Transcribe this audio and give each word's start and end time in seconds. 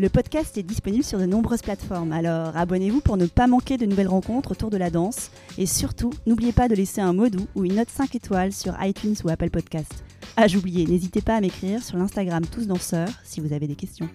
Le 0.00 0.08
podcast 0.08 0.58
est 0.58 0.64
disponible 0.64 1.04
sur 1.04 1.20
de 1.20 1.24
nombreuses 1.24 1.62
plateformes, 1.62 2.10
alors 2.10 2.56
abonnez-vous 2.56 3.00
pour 3.00 3.16
ne 3.16 3.26
pas 3.26 3.46
manquer 3.46 3.76
de 3.76 3.86
nouvelles 3.86 4.08
rencontres 4.08 4.50
autour 4.50 4.68
de 4.68 4.76
la 4.76 4.90
danse. 4.90 5.30
Et 5.56 5.66
surtout, 5.66 6.10
n'oubliez 6.26 6.50
pas 6.50 6.66
de 6.66 6.74
laisser 6.74 7.00
un 7.00 7.12
mot 7.12 7.28
doux 7.28 7.46
ou 7.54 7.64
une 7.64 7.76
note 7.76 7.90
5 7.90 8.12
étoiles 8.16 8.52
sur 8.52 8.74
iTunes 8.82 9.14
ou 9.22 9.28
Apple 9.28 9.50
Podcast. 9.50 9.92
Ah, 10.36 10.48
j'oubliais, 10.48 10.84
n'hésitez 10.84 11.20
pas 11.20 11.36
à 11.36 11.40
m'écrire 11.40 11.80
sur 11.80 11.96
l'Instagram 11.96 12.44
Tous 12.44 12.66
Danseurs 12.66 13.08
si 13.22 13.40
vous 13.40 13.52
avez 13.52 13.68
des 13.68 13.76
questions. 13.76 14.08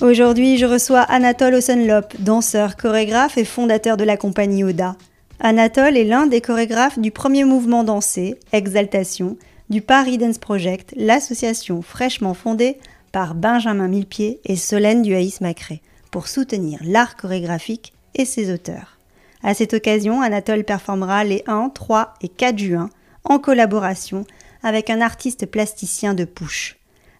Aujourd'hui, 0.00 0.56
je 0.56 0.64
reçois 0.64 1.00
Anatole 1.00 1.56
Osenlop, 1.56 2.14
danseur, 2.20 2.76
chorégraphe 2.76 3.36
et 3.36 3.44
fondateur 3.44 3.98
de 3.98 4.04
la 4.04 4.16
compagnie 4.16 4.64
Oda. 4.64 4.96
Anatole 5.40 5.98
est 5.98 6.04
l'un 6.04 6.26
des 6.26 6.40
chorégraphes 6.40 6.98
du 6.98 7.10
premier 7.10 7.44
mouvement 7.44 7.84
dansé, 7.84 8.40
Exaltation, 8.52 9.36
du 9.68 9.82
Paris 9.82 10.18
Dance 10.18 10.38
Project, 10.38 10.94
l'association 10.96 11.82
fraîchement 11.82 12.34
fondée 12.34 12.78
par 13.12 13.34
Benjamin 13.34 13.88
Millepied 13.88 14.40
et 14.44 14.56
Solène 14.56 15.02
Duhaïs-Macré 15.02 15.82
pour 16.10 16.28
soutenir 16.28 16.78
l'art 16.84 17.16
chorégraphique 17.16 17.92
et 18.14 18.24
ses 18.24 18.52
auteurs. 18.52 18.98
À 19.42 19.54
cette 19.54 19.74
occasion, 19.74 20.20
Anatole 20.20 20.64
performera 20.64 21.24
les 21.24 21.42
1, 21.46 21.70
3 21.70 22.14
et 22.22 22.28
4 22.28 22.58
juin 22.58 22.90
en 23.24 23.38
collaboration 23.38 24.24
avec 24.62 24.90
un 24.90 25.00
artiste 25.00 25.46
plasticien 25.46 26.14
de 26.14 26.24
Pouche. 26.24 26.76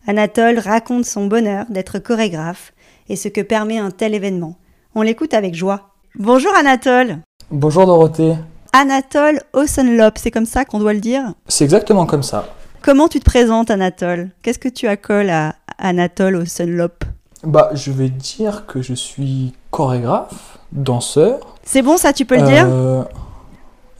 Anatole 0.06 0.58
raconte 0.58 1.04
son 1.04 1.26
bonheur 1.26 1.66
d'être 1.68 1.98
chorégraphe 1.98 2.72
et 3.08 3.16
ce 3.16 3.28
que 3.28 3.40
permet 3.40 3.78
un 3.78 3.90
tel 3.90 4.14
événement. 4.14 4.56
On 4.94 5.02
l'écoute 5.02 5.34
avec 5.34 5.54
joie. 5.54 5.90
Bonjour 6.14 6.54
Anatole 6.56 7.18
Bonjour 7.50 7.86
Dorothée. 7.86 8.34
Anatole 8.80 9.40
Osenlop, 9.54 10.18
c'est 10.18 10.30
comme 10.30 10.44
ça 10.44 10.66
qu'on 10.66 10.78
doit 10.78 10.92
le 10.92 11.00
dire 11.00 11.22
C'est 11.48 11.64
exactement 11.64 12.04
comme 12.04 12.22
ça. 12.22 12.44
Comment 12.82 13.08
tu 13.08 13.20
te 13.20 13.24
présentes 13.24 13.70
Anatole? 13.70 14.28
Qu'est-ce 14.42 14.58
que 14.58 14.68
tu 14.68 14.86
accoles 14.86 15.30
à 15.30 15.54
Anatole 15.78 16.36
Osenlop 16.36 17.04
Bah, 17.42 17.70
je 17.72 17.90
vais 17.90 18.10
dire 18.10 18.66
que 18.66 18.82
je 18.82 18.92
suis 18.92 19.54
chorégraphe, 19.70 20.58
danseur. 20.72 21.38
C'est 21.64 21.80
bon 21.80 21.96
ça, 21.96 22.12
tu 22.12 22.26
peux 22.26 22.36
le 22.36 22.42
dire? 22.42 22.66
Euh, 22.68 23.02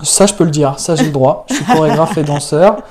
Ça, 0.03 0.27
je 0.27 0.35
peux 0.35 0.45
le 0.45 0.51
dire, 0.51 0.79
ça 0.79 0.95
j'ai 0.95 1.07
le 1.07 1.11
droit. 1.11 1.47
Je 1.49 1.55
suis 1.55 1.65
chorégraphe 1.65 2.19
et 2.19 2.23
danseur. 2.23 2.83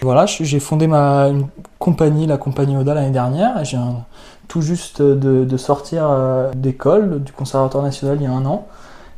Voilà, 0.00 0.24
j'ai 0.24 0.58
fondé 0.60 0.86
ma 0.86 1.28
une 1.28 1.48
compagnie, 1.78 2.26
la 2.26 2.38
compagnie 2.38 2.78
Oda 2.78 2.94
l'année 2.94 3.10
dernière. 3.10 3.62
J'ai 3.62 3.76
un- 3.76 4.04
tout 4.48 4.62
juste 4.62 5.02
de, 5.02 5.44
de 5.44 5.56
sortir 5.58 6.06
euh, 6.08 6.50
d'école, 6.56 7.22
du 7.22 7.32
Conservatoire 7.32 7.84
national 7.84 8.16
il 8.18 8.22
y 8.22 8.26
a 8.26 8.30
un 8.30 8.46
an. 8.46 8.66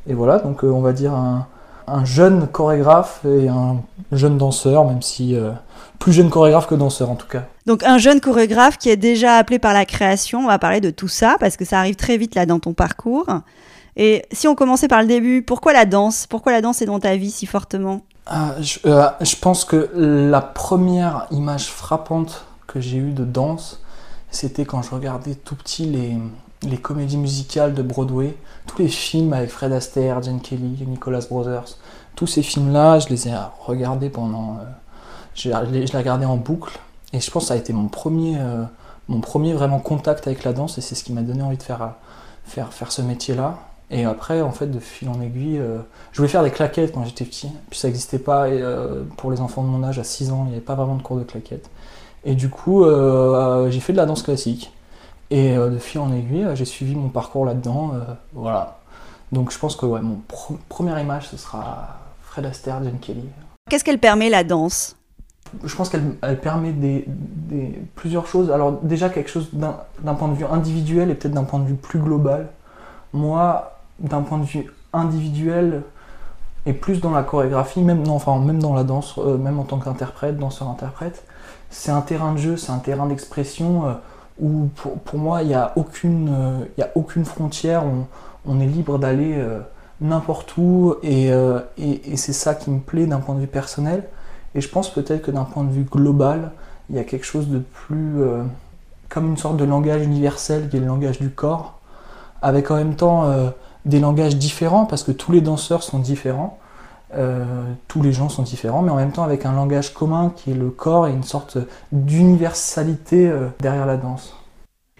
Et 0.08 0.14
voilà, 0.14 0.38
donc 0.40 0.64
euh, 0.64 0.68
on 0.68 0.80
va 0.80 0.92
dire 0.92 1.12
un, 1.14 1.46
un 1.92 2.04
jeune 2.04 2.48
chorégraphe 2.48 3.20
et 3.24 3.48
un 3.48 3.76
jeune 4.12 4.38
danseur, 4.38 4.84
même 4.84 5.02
si 5.02 5.34
euh, 5.34 5.50
plus 5.98 6.12
jeune 6.12 6.30
chorégraphe 6.30 6.66
que 6.66 6.74
danseur 6.74 7.10
en 7.10 7.16
tout 7.16 7.26
cas. 7.26 7.44
Donc 7.66 7.82
un 7.82 7.98
jeune 7.98 8.20
chorégraphe 8.20 8.78
qui 8.78 8.90
est 8.90 8.96
déjà 8.96 9.36
appelé 9.36 9.58
par 9.58 9.72
la 9.72 9.84
création, 9.84 10.40
on 10.40 10.46
va 10.46 10.58
parler 10.58 10.80
de 10.80 10.90
tout 10.90 11.08
ça 11.08 11.36
parce 11.40 11.56
que 11.56 11.64
ça 11.64 11.78
arrive 11.78 11.96
très 11.96 12.16
vite 12.16 12.34
là 12.34 12.46
dans 12.46 12.60
ton 12.60 12.72
parcours. 12.72 13.26
Et 13.96 14.24
si 14.30 14.46
on 14.46 14.54
commençait 14.54 14.88
par 14.88 15.02
le 15.02 15.08
début, 15.08 15.42
pourquoi 15.42 15.72
la 15.72 15.84
danse? 15.84 16.26
Pourquoi 16.28 16.52
la 16.52 16.60
danse 16.60 16.80
est 16.82 16.86
dans 16.86 17.00
ta 17.00 17.16
vie 17.16 17.32
si 17.32 17.46
fortement? 17.46 18.02
Ah, 18.26 18.54
je, 18.60 18.78
euh, 18.86 19.08
je 19.20 19.36
pense 19.36 19.64
que 19.64 19.90
la 19.94 20.40
première 20.40 21.26
image 21.30 21.66
frappante 21.66 22.44
que 22.66 22.80
j'ai 22.80 22.98
eue 22.98 23.12
de 23.12 23.24
danse, 23.24 23.80
c'était 24.30 24.64
quand 24.64 24.82
je 24.82 24.90
regardais 24.90 25.34
tout 25.34 25.56
petit 25.56 25.86
les, 25.86 26.16
les 26.62 26.76
comédies 26.76 27.16
musicales 27.16 27.74
de 27.74 27.82
Broadway, 27.82 28.36
tous 28.66 28.82
les 28.82 28.88
films 28.88 29.32
avec 29.32 29.50
Fred 29.50 29.72
Astaire, 29.72 30.22
Jane 30.22 30.40
Kelly, 30.40 30.84
Nicholas 30.86 31.26
Brothers. 31.28 31.76
Tous 32.18 32.26
ces 32.26 32.42
films-là, 32.42 32.98
je 32.98 33.10
les 33.10 33.28
ai 33.28 33.32
regardés 33.60 34.10
pendant. 34.10 34.56
euh, 34.60 34.64
je, 35.36 35.50
les, 35.70 35.86
je 35.86 35.92
les 35.92 35.98
regardais 35.98 36.26
en 36.26 36.36
boucle. 36.36 36.76
Et 37.12 37.20
je 37.20 37.30
pense 37.30 37.44
que 37.44 37.48
ça 37.50 37.54
a 37.54 37.56
été 37.56 37.72
mon 37.72 37.86
premier, 37.86 38.36
euh, 38.40 38.64
mon 39.06 39.20
premier 39.20 39.52
vraiment 39.52 39.78
contact 39.78 40.26
avec 40.26 40.42
la 40.42 40.52
danse. 40.52 40.78
Et 40.78 40.80
c'est 40.80 40.96
ce 40.96 41.04
qui 41.04 41.12
m'a 41.12 41.22
donné 41.22 41.42
envie 41.42 41.56
de 41.58 41.62
faire, 41.62 41.80
euh, 41.80 41.86
faire, 42.44 42.72
faire 42.72 42.90
ce 42.90 43.02
métier-là. 43.02 43.58
Et 43.92 44.04
après, 44.04 44.40
en 44.42 44.50
fait, 44.50 44.66
de 44.66 44.80
fil 44.80 45.08
en 45.08 45.20
aiguille, 45.20 45.62
je 46.10 46.16
voulais 46.16 46.28
faire 46.28 46.42
des 46.42 46.50
claquettes 46.50 46.90
quand 46.92 47.04
j'étais 47.04 47.24
petit. 47.24 47.50
Puis 47.70 47.78
ça 47.78 47.86
n'existait 47.86 48.18
pas 48.18 48.48
et, 48.50 48.60
pour 49.16 49.30
les 49.30 49.40
enfants 49.40 49.62
de 49.62 49.68
mon 49.68 49.84
âge 49.84 49.98
à 50.00 50.04
6 50.04 50.32
ans, 50.32 50.42
il 50.44 50.48
n'y 50.48 50.52
avait 50.56 50.60
pas 50.60 50.74
vraiment 50.74 50.96
de 50.96 51.02
cours 51.02 51.16
de 51.18 51.22
claquettes. 51.22 51.70
Et 52.24 52.34
du 52.34 52.50
coup, 52.50 52.84
j'ai 52.84 53.80
fait 53.80 53.92
de 53.94 53.96
la 53.96 54.04
danse 54.04 54.22
classique. 54.22 54.72
Et 55.30 55.56
de 55.56 55.78
fil 55.78 56.00
en 56.02 56.12
aiguille, 56.12 56.46
j'ai 56.52 56.66
suivi 56.66 56.94
mon 56.96 57.08
parcours 57.08 57.46
là-dedans. 57.46 57.92
voilà. 58.34 58.78
Donc 59.32 59.50
je 59.52 59.58
pense 59.58 59.74
que 59.74 59.86
mon 59.86 60.18
pro- 60.28 60.58
première 60.68 60.98
image, 60.98 61.28
ce 61.30 61.38
sera 61.38 61.96
Fred 62.38 62.46
Astaire, 62.50 62.84
Jane 62.84 62.98
Kelly. 63.00 63.24
Qu'est-ce 63.68 63.82
qu'elle 63.82 63.98
permet 63.98 64.30
la 64.30 64.44
danse? 64.44 64.94
Je 65.64 65.74
pense 65.74 65.88
qu'elle 65.88 66.04
elle 66.22 66.38
permet 66.38 66.70
des, 66.70 67.04
des- 67.08 67.82
plusieurs 67.96 68.28
choses. 68.28 68.52
Alors 68.52 68.78
déjà 68.82 69.08
quelque 69.08 69.28
chose 69.28 69.50
d'un 69.52 70.14
point 70.14 70.28
de 70.28 70.34
vue 70.34 70.44
individuel 70.44 71.10
et 71.10 71.14
peut-être 71.14 71.34
d'un 71.34 71.42
point 71.42 71.58
de 71.58 71.66
vue 71.66 71.74
plus 71.74 71.98
global. 71.98 72.46
Moi, 73.12 73.72
d'un 73.98 74.22
point 74.22 74.38
de 74.38 74.44
vue 74.44 74.70
individuel 74.92 75.82
et 76.64 76.74
plus 76.74 77.00
dans 77.00 77.10
la 77.10 77.24
chorégraphie, 77.24 77.82
même, 77.82 78.06
non, 78.06 78.14
enfin, 78.14 78.38
même 78.38 78.62
dans 78.62 78.74
la 78.74 78.84
danse, 78.84 79.16
euh, 79.18 79.36
même 79.36 79.58
en 79.58 79.64
tant 79.64 79.78
qu'interprète, 79.78 80.38
danseur-interprète, 80.38 81.24
c'est 81.70 81.90
un 81.90 82.02
terrain 82.02 82.32
de 82.34 82.38
jeu, 82.38 82.56
c'est 82.56 82.70
un 82.70 82.78
terrain 82.78 83.06
d'expression 83.06 83.88
euh, 83.88 83.92
où 84.38 84.68
pour, 84.76 84.92
pour 84.98 85.18
moi 85.18 85.42
il 85.42 85.48
n'y 85.48 85.54
a, 85.54 85.72
aucune, 85.74 86.28
euh, 86.30 86.64
y 86.76 86.82
a 86.82 86.90
aucune 86.94 87.24
frontière, 87.24 87.82
on, 87.84 88.06
on 88.46 88.60
est 88.60 88.66
libre 88.66 88.98
d'aller 88.98 89.34
n'importe 90.00 90.56
où 90.56 90.94
et, 91.02 91.32
euh, 91.32 91.60
et- 91.76 92.16
c'est 92.16 92.32
ça 92.32 92.54
qui 92.54 92.70
me 92.70 92.80
plaît 92.80 93.06
d'un 93.06 93.20
point 93.20 93.34
de 93.34 93.40
vue 93.40 93.46
personnel. 93.46 94.04
Et 94.54 94.60
je 94.60 94.68
pense 94.68 94.92
peut-être 94.92 95.22
que 95.22 95.30
d'un 95.30 95.44
point 95.44 95.64
de 95.64 95.70
vue 95.72 95.84
global, 95.84 96.52
il 96.90 96.96
y 96.96 96.98
a 96.98 97.04
quelque 97.04 97.26
chose 97.26 97.48
de 97.48 97.58
plus 97.58 98.20
euh, 98.22 98.42
comme 99.08 99.26
une 99.28 99.36
sorte 99.36 99.56
de 99.56 99.64
langage 99.64 100.02
universel 100.02 100.68
qui 100.68 100.76
est 100.76 100.80
le 100.80 100.86
langage 100.86 101.18
du 101.18 101.30
corps, 101.30 101.78
avec 102.42 102.70
en 102.70 102.76
même 102.76 102.94
temps 102.94 103.24
euh, 103.24 103.50
des 103.84 104.00
langages 104.00 104.36
différents 104.36 104.86
parce 104.86 105.02
que 105.02 105.12
tous 105.12 105.32
les 105.32 105.40
danseurs 105.40 105.82
sont 105.82 105.98
différents, 105.98 106.58
tous 107.88 108.02
les 108.02 108.12
gens 108.12 108.28
sont 108.28 108.42
différents, 108.42 108.82
mais 108.82 108.90
en 108.90 108.96
même 108.96 109.12
temps 109.12 109.22
avec 109.24 109.46
un 109.46 109.52
langage 109.52 109.94
commun 109.94 110.30
qui 110.36 110.50
est 110.50 110.54
le 110.54 110.68
corps 110.68 111.06
et 111.06 111.10
une 111.10 111.22
sorte 111.22 111.56
d'universalité 111.90 113.32
derrière 113.60 113.86
la 113.86 113.96
danse. 113.96 114.36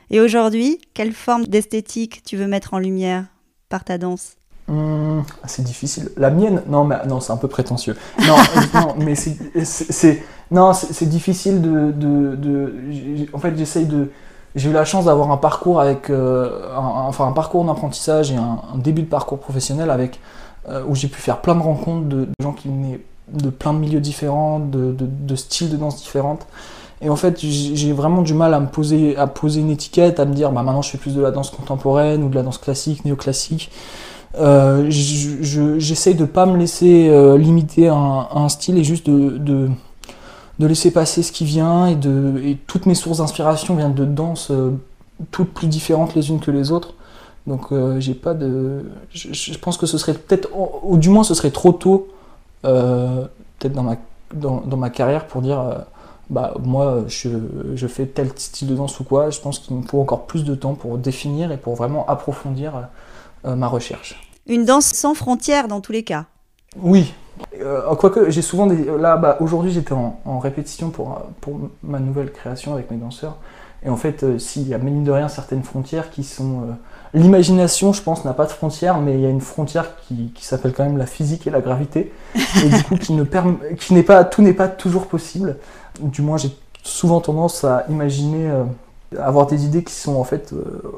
Et 0.08 0.20
aujourd'hui, 0.20 0.80
quelle 0.94 1.12
forme 1.12 1.44
d'esthétique 1.44 2.22
tu 2.24 2.38
veux 2.38 2.46
mettre 2.46 2.72
en 2.72 2.78
lumière 2.78 3.26
par 3.68 3.84
ta 3.84 3.98
danse? 3.98 4.37
Hum, 4.68 5.24
c'est 5.46 5.62
difficile. 5.64 6.10
La 6.16 6.30
mienne, 6.30 6.62
non, 6.68 6.84
mais 6.84 6.96
non, 7.06 7.20
c'est 7.20 7.32
un 7.32 7.36
peu 7.38 7.48
prétentieux. 7.48 7.96
Non, 8.26 8.34
euh, 8.56 8.60
non 8.80 8.94
mais 8.98 9.14
c'est, 9.14 10.22
non, 10.50 10.72
c'est, 10.74 11.06
difficile 11.06 11.62
de, 11.62 11.90
de, 11.92 12.36
de- 12.36 12.74
j'ai- 12.90 13.28
en 13.32 13.38
fait, 13.38 13.56
j'essaye 13.56 13.86
de. 13.86 14.10
J'ai 14.54 14.70
eu 14.70 14.72
la 14.72 14.84
chance 14.84 15.04
d'avoir 15.06 15.30
un 15.30 15.36
parcours 15.36 15.80
avec, 15.80 16.10
euh, 16.10 16.68
un, 16.74 16.80
enfin, 17.06 17.26
un 17.28 17.32
parcours 17.32 17.64
d'apprentissage 17.64 18.30
et 18.32 18.36
un, 18.36 18.60
un 18.74 18.78
début 18.78 19.02
de 19.02 19.06
parcours 19.08 19.38
professionnel 19.38 19.90
avec 19.90 20.20
euh, 20.68 20.82
où 20.88 20.94
j'ai 20.94 21.08
pu 21.08 21.20
faire 21.20 21.40
plein 21.40 21.54
de 21.54 21.62
rencontres 21.62 22.06
de, 22.08 22.24
de 22.24 22.28
gens 22.42 22.52
qui 22.52 22.68
venaient 22.68 23.00
de 23.32 23.50
plein 23.50 23.72
de 23.74 23.78
milieux 23.78 24.00
différents, 24.00 24.58
de, 24.58 24.94
styles 25.36 25.70
de 25.70 25.76
danse 25.76 25.96
différentes. 25.98 26.46
Et 27.02 27.10
en 27.10 27.16
fait, 27.16 27.40
j'ai 27.40 27.76
j'ai 27.76 27.92
vraiment 27.92 28.22
du 28.22 28.34
mal 28.34 28.54
à 28.54 28.60
me 28.60 28.66
poser, 28.66 29.16
à 29.16 29.26
poser 29.26 29.60
une 29.60 29.70
étiquette, 29.70 30.20
à 30.20 30.24
me 30.26 30.34
dire, 30.34 30.50
bah 30.52 30.62
maintenant 30.62 30.82
je 30.82 30.90
fais 30.90 30.98
plus 30.98 31.14
de 31.14 31.20
la 31.22 31.30
danse 31.30 31.50
contemporaine 31.50 32.22
ou 32.24 32.28
de 32.28 32.34
la 32.34 32.42
danse 32.42 32.58
classique, 32.58 33.04
néoclassique. 33.04 33.70
Euh, 34.36 34.86
je- 34.90 35.42
je- 35.42 35.78
J'essaye 35.78 36.14
de 36.14 36.24
pas 36.24 36.46
me 36.46 36.56
laisser 36.56 37.08
euh, 37.08 37.38
limiter 37.38 37.88
à 37.88 37.94
un, 37.94 38.48
style 38.48 38.76
et 38.78 38.84
juste 38.84 39.06
de, 39.08 39.38
de, 39.38 40.66
laisser 40.66 40.90
passer 40.90 41.22
ce 41.22 41.32
qui 41.32 41.44
vient 41.44 41.86
et, 41.86 41.94
de, 41.96 42.54
toutes 42.66 42.86
mes 42.86 42.94
sources 42.94 43.18
d'inspiration 43.18 43.74
viennent 43.74 43.94
de 43.94 44.04
danses 44.04 44.50
euh, 44.50 44.72
toutes 45.30 45.52
plus 45.54 45.66
différentes 45.66 46.14
les 46.14 46.28
unes 46.30 46.40
que 46.40 46.50
les 46.50 46.72
autres. 46.72 46.94
Donc 47.46 47.72
euh, 47.72 47.98
j'ai 48.00 48.14
pas 48.14 48.34
de. 48.34 48.84
Je, 49.12 49.32
je 49.32 49.58
pense 49.58 49.78
que 49.78 49.86
ce 49.86 49.96
serait 49.98 50.14
peut-être, 50.14 50.48
ou 50.82 50.98
du 50.98 51.08
moins 51.08 51.24
ce 51.24 51.34
serait 51.34 51.50
trop 51.50 51.72
tôt, 51.72 52.08
peut-être 52.62 53.72
dans 53.72 53.82
ma, 53.82 53.96
dans, 54.34 54.60
dans 54.66 54.76
ma 54.76 54.90
carrière 54.90 55.26
pour 55.26 55.40
dire. 55.42 55.58
bah, 56.30 56.54
moi, 56.62 57.04
je, 57.08 57.30
je 57.74 57.86
fais 57.86 58.06
tel 58.06 58.30
style 58.36 58.68
de 58.68 58.74
danse 58.74 59.00
ou 59.00 59.04
quoi. 59.04 59.30
Je 59.30 59.40
pense 59.40 59.58
qu'il 59.58 59.74
me 59.76 59.82
faut 59.82 60.00
encore 60.00 60.26
plus 60.26 60.44
de 60.44 60.54
temps 60.54 60.74
pour 60.74 60.98
définir 60.98 61.50
et 61.52 61.56
pour 61.56 61.74
vraiment 61.74 62.06
approfondir 62.06 62.88
ma 63.56 63.68
recherche. 63.68 64.20
Une 64.46 64.64
danse 64.64 64.86
sans 64.86 65.14
frontières 65.14 65.68
dans 65.68 65.80
tous 65.80 65.92
les 65.92 66.02
cas. 66.02 66.24
Oui. 66.80 67.12
Euh, 67.60 67.94
quoique, 67.94 68.30
j'ai 68.30 68.42
souvent 68.42 68.66
des. 68.66 68.84
Là, 68.98 69.16
bah, 69.16 69.36
aujourd'hui, 69.40 69.70
j'étais 69.70 69.92
en, 69.92 70.38
répétition 70.38 70.90
pour, 70.90 71.20
pour 71.40 71.58
ma 71.82 71.98
nouvelle 71.98 72.32
création 72.32 72.72
avec 72.72 72.90
mes 72.90 72.96
danseurs. 72.96 73.36
Et 73.84 73.90
en 73.90 73.96
fait, 73.96 74.24
euh, 74.24 74.38
s'il 74.38 74.66
y 74.66 74.74
a, 74.74 74.78
mine 74.78 75.04
de 75.04 75.12
rien, 75.12 75.28
certaines 75.28 75.62
frontières 75.62 76.10
qui 76.10 76.24
sont. 76.24 76.62
Euh, 76.62 76.72
l'imagination, 77.14 77.92
je 77.92 78.02
pense, 78.02 78.24
n'a 78.24 78.32
pas 78.32 78.46
de 78.46 78.50
frontières, 78.50 78.98
mais 78.98 79.14
il 79.14 79.20
y 79.20 79.26
a 79.26 79.30
une 79.30 79.40
frontière 79.40 79.96
qui, 79.96 80.32
qui 80.34 80.44
s'appelle 80.44 80.72
quand 80.72 80.84
même 80.84 80.98
la 80.98 81.06
physique 81.06 81.46
et 81.46 81.50
la 81.50 81.60
gravité. 81.60 82.12
et 82.34 82.68
du 82.68 82.82
coup, 82.84 82.96
qui 82.96 83.12
ne 83.12 83.22
permet, 83.22 83.76
qui 83.76 83.94
n'est 83.94 84.02
pas, 84.02 84.24
tout 84.24 84.42
n'est 84.42 84.54
pas 84.54 84.68
toujours 84.68 85.06
possible. 85.06 85.56
Du 86.00 86.22
moins, 86.22 86.38
j'ai 86.38 86.56
souvent 86.82 87.20
tendance 87.20 87.64
à 87.64 87.84
imaginer, 87.88 88.50
avoir 89.18 89.46
des 89.46 89.64
idées 89.64 89.84
qui 89.84 89.92
sont 89.92 90.16
en 90.16 90.24
fait, 90.24 90.54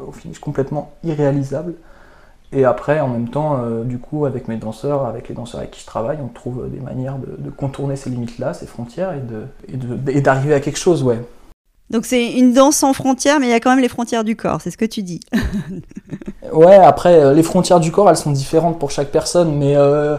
au 0.06 0.12
finish, 0.12 0.38
complètement 0.38 0.92
irréalisables. 1.04 1.74
Et 2.52 2.64
après, 2.64 3.00
en 3.00 3.08
même 3.08 3.28
temps, 3.28 3.58
euh, 3.62 3.84
du 3.84 3.98
coup, 3.98 4.26
avec 4.26 4.48
mes 4.48 4.56
danseurs, 4.56 5.06
avec 5.06 5.28
les 5.28 5.34
danseurs 5.34 5.60
avec 5.60 5.70
qui 5.70 5.80
je 5.80 5.86
travaille, 5.86 6.18
on 6.22 6.28
trouve 6.28 6.68
des 6.68 6.80
manières 6.80 7.16
de, 7.18 7.50
contourner 7.50 7.94
ces 7.94 8.10
limites-là, 8.10 8.54
ces 8.54 8.66
frontières, 8.66 9.14
et, 9.68 10.20
d'arriver 10.20 10.54
à 10.54 10.60
quelque 10.60 10.78
chose, 10.78 11.02
ouais. 11.02 11.20
Donc 11.90 12.06
c'est 12.06 12.32
une 12.32 12.52
danse 12.52 12.76
sans 12.76 12.92
frontières, 12.92 13.40
mais 13.40 13.46
il 13.46 13.50
y 13.50 13.54
a 13.54 13.60
quand 13.60 13.70
même 13.70 13.80
les 13.80 13.88
frontières 13.88 14.22
du 14.22 14.36
corps, 14.36 14.60
c'est 14.60 14.70
ce 14.70 14.76
que 14.76 14.84
tu 14.84 15.02
dis. 15.02 15.20
ouais, 16.52 16.76
après, 16.76 17.20
euh, 17.20 17.34
les 17.34 17.42
frontières 17.42 17.80
du 17.80 17.92
corps, 17.92 18.08
elles 18.08 18.16
sont 18.16 18.30
différentes 18.30 18.78
pour 18.78 18.90
chaque 18.90 19.10
personne, 19.10 19.56
mais 19.56 19.76
euh, 19.76 20.16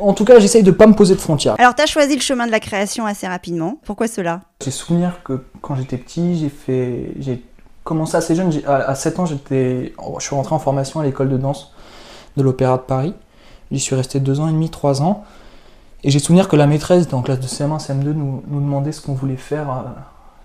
en 0.00 0.14
tout 0.14 0.24
cas, 0.24 0.38
j'essaye 0.38 0.62
de 0.62 0.70
pas 0.70 0.86
me 0.86 0.94
poser 0.94 1.14
de 1.14 1.20
frontières. 1.20 1.56
Alors, 1.58 1.74
tu 1.74 1.82
as 1.82 1.86
choisi 1.86 2.14
le 2.14 2.20
chemin 2.20 2.46
de 2.46 2.52
la 2.52 2.60
création 2.60 3.06
assez 3.06 3.26
rapidement. 3.26 3.80
Pourquoi 3.84 4.08
cela? 4.08 4.40
J'ai 4.62 4.70
souvenir 4.70 5.22
que 5.24 5.40
quand 5.60 5.74
j'étais 5.74 5.98
petit, 5.98 6.38
j'ai 6.38 6.48
fait, 6.48 7.12
j'ai 7.18 7.42
commencé 7.84 8.16
assez 8.16 8.34
jeune. 8.34 8.50
À 8.66 8.94
7 8.94 9.18
ans, 9.20 9.26
j'étais, 9.26 9.92
je 10.18 10.24
suis 10.24 10.34
rentré 10.34 10.54
en 10.54 10.58
formation 10.58 11.00
à 11.00 11.04
l'école 11.04 11.28
de 11.28 11.36
danse 11.36 11.72
de 12.36 12.42
l'Opéra 12.42 12.78
de 12.78 12.82
Paris. 12.82 13.14
J'y 13.70 13.78
suis 13.78 13.94
resté 13.94 14.20
2 14.20 14.40
ans 14.40 14.48
et 14.48 14.52
demi, 14.52 14.70
3 14.70 15.02
ans. 15.02 15.24
Et 16.02 16.10
j'ai 16.10 16.18
souvenir 16.18 16.48
que 16.48 16.56
la 16.56 16.66
maîtresse, 16.66 17.10
la 17.10 17.22
classe 17.22 17.40
de 17.40 17.46
CM1, 17.46 17.78
CM2, 17.78 18.12
nous, 18.12 18.42
nous 18.46 18.60
demandait 18.60 18.92
ce 18.92 19.00
qu'on 19.00 19.14
voulait 19.14 19.36
faire, 19.36 19.70
euh, 19.70 19.82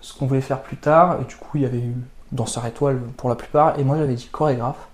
ce 0.00 0.16
qu'on 0.16 0.26
voulait 0.26 0.40
faire 0.40 0.62
plus 0.62 0.76
tard. 0.76 1.18
Et 1.20 1.24
du 1.24 1.36
coup, 1.36 1.56
il 1.56 1.62
y 1.62 1.66
avait 1.66 1.78
eu 1.78 1.96
danseur 2.32 2.64
étoile 2.66 3.00
pour 3.16 3.28
la 3.28 3.34
plupart. 3.34 3.78
Et 3.78 3.84
moi, 3.84 3.96
j'avais 3.96 4.14
dit 4.14 4.28
chorégraphe. 4.30 4.88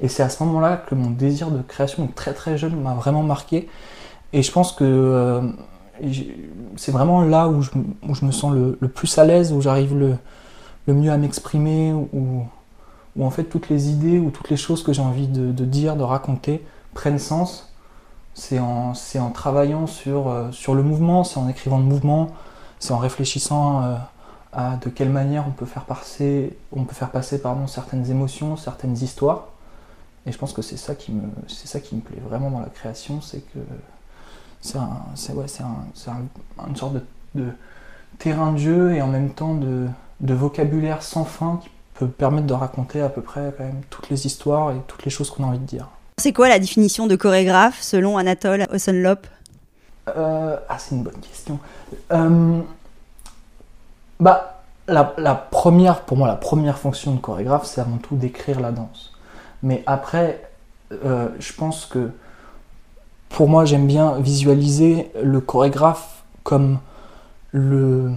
Et 0.00 0.08
c'est 0.08 0.22
à 0.22 0.28
ce 0.28 0.42
moment-là 0.44 0.78
que 0.78 0.94
mon 0.94 1.10
désir 1.10 1.50
de 1.50 1.62
création 1.62 2.08
très 2.08 2.34
très 2.34 2.58
jeune 2.58 2.74
m'a 2.80 2.94
vraiment 2.94 3.22
marqué. 3.22 3.68
Et 4.32 4.42
je 4.42 4.50
pense 4.50 4.72
que 4.72 4.84
euh, 4.84 5.42
c'est 6.76 6.92
vraiment 6.92 7.22
là 7.22 7.48
où 7.48 7.62
je, 7.62 7.70
où 8.08 8.14
je 8.14 8.24
me 8.24 8.32
sens 8.32 8.52
le, 8.52 8.78
le 8.80 8.88
plus 8.88 9.16
à 9.18 9.24
l'aise, 9.24 9.52
où 9.52 9.60
j'arrive 9.60 9.96
le, 9.96 10.16
le 10.86 10.94
mieux 10.94 11.10
à 11.10 11.16
m'exprimer, 11.16 11.92
ou, 11.92 12.46
en 13.20 13.30
fait 13.30 13.44
toutes 13.44 13.68
les 13.68 13.90
idées 13.90 14.18
ou 14.18 14.30
toutes 14.30 14.50
les 14.50 14.56
choses 14.56 14.82
que 14.82 14.92
j'ai 14.92 15.02
envie 15.02 15.28
de, 15.28 15.64
dire, 15.64 15.96
de 15.96 16.02
raconter 16.02 16.64
prennent 16.94 17.18
sens. 17.18 17.72
C'est 18.34 18.58
en, 18.58 18.94
en, 18.94 19.30
travaillant 19.30 19.86
sur, 19.86 20.28
euh, 20.28 20.50
sur 20.52 20.74
le 20.74 20.82
mouvement, 20.82 21.22
c'est 21.22 21.38
en 21.38 21.48
écrivant 21.48 21.76
le 21.76 21.84
mouvement, 21.84 22.30
c'est 22.78 22.94
en 22.94 22.98
réfléchissant 22.98 23.82
euh, 23.82 23.96
à 24.54 24.76
de 24.76 24.88
quelle 24.88 25.10
manière 25.10 25.46
on 25.46 25.50
peut 25.50 25.66
faire 25.66 25.84
passer, 25.84 26.56
on 26.72 26.84
peut 26.84 26.94
faire 26.94 27.10
passer 27.10 27.40
certaines 27.66 28.10
émotions, 28.10 28.56
certaines 28.56 28.94
histoires. 28.94 29.48
Et 30.24 30.32
je 30.32 30.38
pense 30.38 30.52
que 30.52 30.62
c'est 30.62 30.76
ça 30.76 30.94
qui 30.94 31.12
me, 31.12 31.22
c'est 31.48 31.66
ça 31.66 31.80
qui 31.80 31.96
me 31.96 32.00
plaît 32.00 32.20
vraiment 32.26 32.50
dans 32.50 32.60
la 32.60 32.68
création, 32.68 33.20
c'est 33.20 33.40
que 33.40 33.58
c'est 34.60 34.78
un, 34.78 35.34
ouais, 35.34 35.46
un, 35.60 36.68
une 36.68 36.76
sorte 36.76 36.94
de, 37.34 37.48
terrain 38.18 38.52
de 38.52 38.58
jeu 38.58 38.94
et 38.94 39.02
en 39.02 39.08
même 39.08 39.30
temps 39.30 39.54
de, 39.54 39.88
de 40.22 40.34
vocabulaire 40.34 41.02
sans 41.02 41.24
fin 41.24 41.60
qui 41.62 41.68
peut 41.94 42.06
permettre 42.06 42.46
de 42.46 42.54
raconter 42.54 43.00
à 43.00 43.08
peu 43.08 43.20
près 43.20 43.52
quand 43.56 43.64
même 43.64 43.82
toutes 43.90 44.08
les 44.08 44.26
histoires 44.26 44.70
et 44.72 44.76
toutes 44.86 45.04
les 45.04 45.10
choses 45.10 45.30
qu'on 45.30 45.44
a 45.44 45.48
envie 45.48 45.58
de 45.58 45.66
dire. 45.66 45.88
C'est 46.18 46.32
quoi 46.32 46.48
la 46.48 46.58
définition 46.58 47.06
de 47.06 47.16
chorégraphe 47.16 47.80
selon 47.80 48.16
Anatole 48.16 48.66
Osenlop 48.72 49.26
euh, 50.08 50.56
Ah, 50.68 50.78
c'est 50.78 50.94
une 50.94 51.02
bonne 51.02 51.20
question. 51.20 51.58
Euh, 52.12 52.60
bah, 54.20 54.62
la, 54.88 55.14
la, 55.18 55.34
première, 55.34 56.02
pour 56.02 56.16
moi, 56.16 56.28
la 56.28 56.36
première 56.36 56.78
fonction 56.78 57.12
de 57.12 57.18
chorégraphe, 57.18 57.66
c'est 57.66 57.80
avant 57.80 57.98
tout 57.98 58.16
d'écrire 58.16 58.60
la 58.60 58.72
danse. 58.72 59.12
Mais 59.62 59.82
après, 59.86 60.40
euh, 61.04 61.28
je 61.38 61.52
pense 61.52 61.86
que 61.86 62.10
pour 63.28 63.48
moi, 63.48 63.64
j'aime 63.64 63.86
bien 63.86 64.18
visualiser 64.18 65.10
le 65.22 65.40
chorégraphe 65.40 66.22
comme 66.44 66.78
le, 67.52 68.12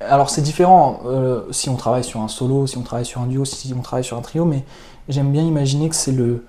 alors 0.00 0.30
c'est 0.30 0.42
différent 0.42 1.00
euh, 1.04 1.42
si 1.50 1.68
on 1.68 1.76
travaille 1.76 2.04
sur 2.04 2.20
un 2.20 2.28
solo, 2.28 2.66
si 2.66 2.78
on 2.78 2.82
travaille 2.82 3.04
sur 3.04 3.20
un 3.20 3.26
duo, 3.26 3.44
si 3.44 3.72
on 3.76 3.82
travaille 3.82 4.04
sur 4.04 4.16
un 4.16 4.22
trio, 4.22 4.44
mais 4.44 4.64
j'aime 5.08 5.30
bien 5.30 5.42
imaginer 5.42 5.88
que 5.88 5.94
c'est 5.94 6.12
le, 6.12 6.42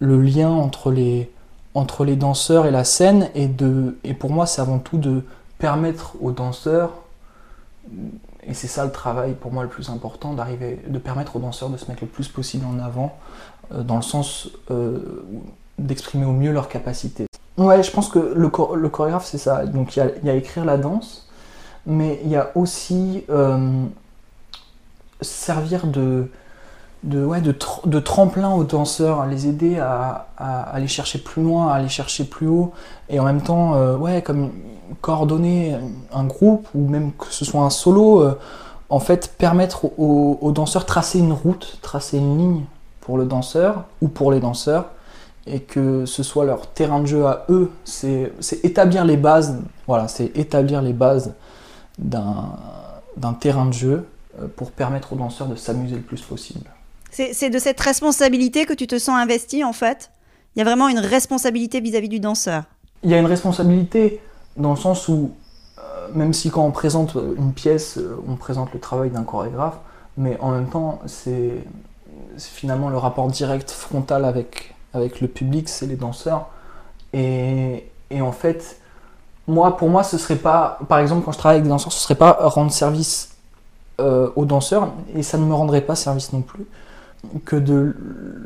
lien 0.00 0.50
entre 0.50 0.92
les, 0.92 1.30
danseurs 2.16 2.66
et 2.66 2.70
la 2.70 2.84
scène, 2.84 3.28
et, 3.34 3.48
de, 3.48 3.96
pour 4.18 4.30
moi 4.30 4.46
c'est 4.46 4.60
avant 4.60 4.78
tout 4.78 4.98
de 4.98 5.22
permettre 5.58 6.14
aux 6.20 6.30
danseurs, 6.30 6.92
et 8.46 8.54
c'est 8.54 8.68
ça 8.68 8.84
le 8.84 8.92
travail 8.92 9.34
pour 9.34 9.52
moi 9.52 9.64
le 9.64 9.68
plus 9.68 9.90
important, 9.90 10.34
d'arriver, 10.34 10.80
de 10.86 10.98
permettre 10.98 11.36
aux 11.36 11.40
danseurs 11.40 11.70
de 11.70 11.76
se 11.76 11.86
mettre 11.90 12.04
le 12.04 12.08
plus 12.08 12.28
possible 12.28 12.64
en 12.66 12.78
avant, 12.78 13.16
euh, 13.72 13.82
dans 13.82 13.96
le 13.96 14.02
sens 14.02 14.50
euh, 14.70 15.24
d'exprimer 15.78 16.24
au 16.24 16.32
mieux 16.32 16.52
leurs 16.52 16.68
capacités. 16.68 17.26
Ouais, 17.56 17.82
je 17.82 17.90
pense 17.90 18.08
que 18.08 18.18
le, 18.18 18.50
le 18.76 18.88
chorégraphe 18.88 19.24
c'est 19.24 19.38
ça, 19.38 19.66
donc 19.66 19.96
il 19.96 20.10
y 20.22 20.30
a 20.30 20.34
écrire 20.34 20.64
la 20.64 20.76
danse, 20.76 21.25
mais 21.86 22.20
il 22.24 22.30
y 22.30 22.36
a 22.36 22.50
aussi 22.54 23.24
euh, 23.30 23.84
servir 25.20 25.86
de, 25.86 26.28
de, 27.04 27.24
ouais, 27.24 27.40
de, 27.40 27.54
de, 27.84 28.00
tremplin 28.00 28.52
aux 28.52 28.64
danseurs, 28.64 29.26
les 29.26 29.46
aider 29.46 29.78
à, 29.78 30.26
à, 30.36 30.62
aller 30.62 30.88
chercher 30.88 31.18
plus 31.18 31.42
loin, 31.42 31.68
à 31.68 31.76
aller 31.76 31.88
chercher 31.88 32.24
plus 32.24 32.48
haut, 32.48 32.72
et 33.08 33.20
en 33.20 33.24
même 33.24 33.40
temps, 33.40 33.74
euh, 33.76 33.96
ouais, 33.96 34.22
comme 34.22 34.50
coordonner 35.00 35.76
un 36.12 36.24
groupe 36.24 36.68
ou 36.74 36.88
même 36.88 37.12
que 37.12 37.26
ce 37.30 37.44
soit 37.44 37.62
un 37.62 37.70
solo, 37.70 38.22
euh, 38.22 38.38
en 38.88 39.00
fait, 39.00 39.34
permettre 39.38 39.86
aux, 39.98 40.38
aux, 40.40 40.52
danseurs 40.52 40.86
tracer 40.86 41.18
une 41.18 41.32
route, 41.32 41.78
tracer 41.82 42.18
une 42.18 42.38
ligne 42.38 42.64
pour 43.00 43.16
le 43.18 43.24
danseur 43.24 43.84
ou 44.02 44.08
pour 44.08 44.32
les 44.32 44.40
danseurs, 44.40 44.86
et 45.46 45.60
que 45.60 46.06
ce 46.06 46.24
soit 46.24 46.44
leur 46.44 46.66
terrain 46.66 47.00
de 47.00 47.06
jeu 47.06 47.24
à 47.24 47.46
eux, 47.48 47.70
c'est 47.84 48.32
établir 48.64 49.04
les 49.04 49.16
bases, 49.16 49.58
voilà, 49.86 50.08
c'est 50.08 50.36
établir 50.36 50.82
les 50.82 50.92
bases 50.92 51.34
d'un 51.98 53.32
terrain 53.40 53.66
de 53.66 53.72
jeu 53.72 54.06
euh, 54.38 54.48
pour 54.54 54.70
permettre 54.70 55.12
aux 55.12 55.16
danseurs 55.16 55.48
de 55.48 55.56
s'amuser 55.56 55.96
le 55.96 56.02
plus 56.02 56.22
possible. 56.22 56.66
C'est 57.10 57.48
de 57.48 57.58
cette 57.58 57.80
responsabilité 57.80 58.66
que 58.66 58.74
tu 58.74 58.86
te 58.86 58.98
sens 58.98 59.16
investi 59.16 59.64
en 59.64 59.72
fait? 59.72 60.10
Il 60.54 60.58
y 60.58 60.62
a 60.62 60.64
vraiment 60.64 60.88
une 60.88 60.98
responsabilité 60.98 61.80
vis-à-vis 61.80 62.10
du 62.10 62.20
danseur? 62.20 62.64
Il 63.02 63.10
y 63.10 63.14
a 63.14 63.18
une 63.18 63.26
responsabilité 63.26 64.20
dans 64.56 64.70
le 64.70 64.76
sens 64.76 65.08
où, 65.08 65.30
euh, 65.78 66.08
même 66.14 66.34
si 66.34 66.50
quand 66.50 66.64
on 66.66 66.72
présente 66.72 67.14
une 67.14 67.52
pièce, 67.54 67.96
euh, 67.96 68.22
on 68.28 68.36
présente 68.36 68.74
le 68.74 68.80
travail 68.80 69.10
d'un 69.10 69.22
chorégraphe, 69.22 69.78
mais 70.18 70.38
en 70.40 70.50
même 70.50 70.68
temps, 70.68 71.00
c'est 71.06 71.52
finalement 72.36 72.90
le 72.90 72.98
rapport 72.98 73.28
direct, 73.28 73.70
frontal 73.70 74.24
avec, 74.24 74.74
avec 74.92 75.20
le 75.20 75.28
public, 75.28 75.68
c'est 75.68 75.86
les 75.86 75.96
danseurs. 75.96 76.50
Et, 77.12 77.90
et 78.10 78.20
en 78.20 78.32
fait, 78.32 78.80
moi, 79.48 79.76
pour 79.76 79.88
moi, 79.88 80.02
ce 80.02 80.18
serait 80.18 80.36
pas, 80.36 80.78
par 80.88 80.98
exemple, 80.98 81.24
quand 81.24 81.32
je 81.32 81.38
travaille 81.38 81.56
avec 81.56 81.64
des 81.64 81.70
danseurs, 81.70 81.92
ce 81.92 82.00
serait 82.00 82.16
pas 82.16 82.36
rendre 82.40 82.72
service 82.72 83.30
euh, 84.00 84.28
aux 84.36 84.44
danseurs, 84.44 84.88
et 85.14 85.22
ça 85.22 85.38
ne 85.38 85.44
me 85.44 85.54
rendrait 85.54 85.80
pas 85.80 85.94
service 85.94 86.32
non 86.32 86.42
plus, 86.42 86.66
que 87.44 87.56
de 87.56 87.96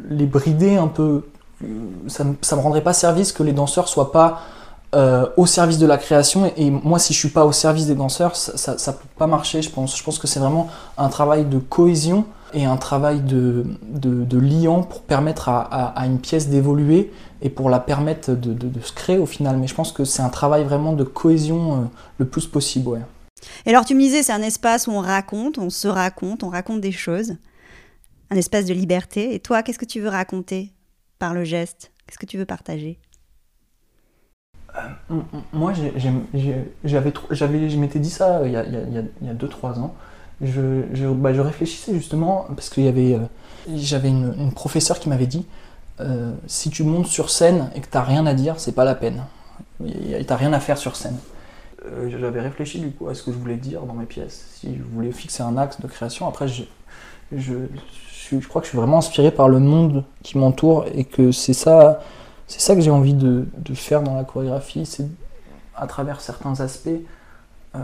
les 0.09 0.27
brider 0.27 0.77
un 0.77 0.89
peu. 0.89 1.25
Ça 2.07 2.25
ne 2.25 2.31
me 2.31 2.63
rendrait 2.63 2.83
pas 2.83 2.93
service 2.93 3.33
que 3.33 3.43
les 3.43 3.53
danseurs 3.53 3.89
soient 3.89 4.13
pas 4.13 4.41
euh, 4.95 5.27
au 5.37 5.47
service 5.47 5.79
de 5.79 5.87
la 5.87 5.99
création. 5.99 6.51
Et, 6.57 6.71
moi, 6.71 6.99
si 6.99 7.13
je 7.13 7.19
suis 7.19 7.29
pas 7.29 7.45
au 7.45 7.53
service 7.53 7.87
des 7.87 7.95
danseurs, 7.95 8.37
ça, 8.37 8.73
ne 8.73 8.93
peut 8.93 9.09
pas 9.19 9.27
marcher, 9.27 9.63
je 9.63 9.71
pense. 9.71 9.97
Je 9.97 10.03
pense 10.03 10.19
que 10.19 10.27
c'est 10.27 10.41
vraiment 10.41 10.69
un 10.99 11.09
travail 11.09 11.45
de 11.45 11.59
cohésion 11.59 12.25
et 12.53 12.65
un 12.65 12.77
travail 12.77 13.21
de, 13.21 13.65
de, 13.83 14.39
liant 14.39 14.83
pour 14.83 15.03
permettre 15.03 15.49
à 15.49 16.07
une 16.07 16.21
pièce 16.21 16.49
d'évoluer 16.49 17.11
et 17.43 17.51
pour 17.51 17.71
la 17.71 17.81
permettre 17.81 18.33
de, 18.33 18.81
se 18.81 18.93
créer 18.93 19.19
au 19.19 19.27
final. 19.27 19.57
Mais 19.57 19.67
je 19.67 19.75
pense 19.75 19.93
que 19.93 20.05
c'est 20.05 20.23
un 20.23 20.29
travail 20.29 20.65
vraiment 20.65 20.93
de 20.93 21.05
cohésion 21.05 21.75
euh, 21.75 21.85
le 22.19 22.27
plus 22.27 22.47
possible. 22.47 22.89
Ouais. 22.89 23.01
Et 23.67 23.71
alors 23.71 23.85
tu 23.85 23.95
me 23.95 24.01
disais, 24.01 24.23
c'est 24.23 24.33
un 24.33 24.43
espace 24.43 24.87
où 24.87 24.93
on 24.93 25.01
raconte, 25.01 25.59
on 25.59 25.71
se 25.71 25.89
raconte, 25.89 26.43
on 26.43 26.49
raconte 26.49 26.81
des 26.81 26.93
choses, 26.93 27.37
un 28.31 28.37
espace 28.37 28.67
de 28.67 28.75
liberté. 28.75 29.35
Et 29.35 29.41
toi, 29.41 29.63
qu'est-ce 29.63 29.79
que 29.79 29.85
tu 29.85 30.01
veux 30.01 30.09
raconter 30.09 30.73
par 31.19 31.35
le 31.35 31.45
geste? 31.45 31.93
Qu'est-ce 32.07 32.19
que 32.19 32.27
tu 32.27 32.39
veux 32.39 32.47
partager? 32.47 32.99
Euh, 34.77 35.21
moi, 35.53 35.73
j'avais, 36.85 37.13
je 37.19 37.77
m'étais 37.77 37.99
dit 37.99 38.11
ça 38.11 38.39
euh, 38.39 38.47
il 38.47 39.27
y 39.27 39.29
a 39.29 39.35
2-3 39.35 39.81
ans. 39.81 39.95
Bah, 40.41 41.33
je, 41.35 41.41
réfléchissais 41.41 41.93
justement 41.93 42.47
parce 42.55 42.71
qu'il 42.71 42.85
y 42.85 42.89
avait, 42.89 43.19
j'avais 43.75 44.09
une, 44.09 44.53
professeure 44.53 44.99
qui 44.99 45.09
m'avait 45.09 45.27
dit 45.27 45.47
euh, 46.01 46.33
si 46.47 46.71
tu 46.71 46.83
montes 46.83 47.07
sur 47.07 47.31
scène 47.31 47.71
et 47.75 47.81
que 47.81 47.87
tu 47.87 47.97
n'as 47.97 48.03
rien 48.03 48.25
à 48.27 48.35
dire, 48.35 48.59
c'est 48.59 48.73
pas 48.73 48.85
la 48.85 48.95
peine. 48.95 49.25
Tu 49.79 49.87
n'as 50.29 50.37
rien 50.37 50.53
à 50.53 50.61
faire 50.61 50.79
sur 50.79 50.97
scène. 50.97 51.19
Euh, 51.87 52.11
j'avais 52.19 52.41
réfléchi 52.41 52.79
du 52.79 52.91
coup 52.91 53.09
à 53.09 53.15
ce 53.15 53.23
que 53.23 53.33
je 53.33 53.37
voulais 53.37 53.57
dire 53.57 53.83
dans 53.83 53.95
mes 53.95 54.07
pièces. 54.07 54.47
Si 54.55 54.77
je 54.77 54.83
voulais 54.83 55.13
fixer 55.13 55.43
un 55.43 55.57
axe 55.57 55.81
de 55.81 55.87
création, 55.87 56.27
après 56.29 56.47
je, 56.49 56.65
crois 58.49 58.61
que 58.61 58.67
je 58.67 58.71
suis 58.71 58.79
vraiment 58.79 58.99
inspiré 58.99 59.31
par 59.31 59.49
le 59.49 59.59
monde 59.59 60.05
qui 60.23 60.39
m'entoure 60.39 60.87
et 60.95 61.05
que 61.05 61.33
c'est 61.33 61.55
ça, 61.55 62.01
que 62.49 62.81
j'ai 62.81 62.91
envie 62.91 63.15
de, 63.15 63.47
faire 63.75 64.03
dans 64.03 64.15
la 64.15 64.25
chorégraphie, 64.25 64.87
c'est 64.87 65.07
à 65.75 65.87
travers 65.87 66.21
certains 66.21 66.61
aspects, 66.61 66.89
euh, 67.75 67.79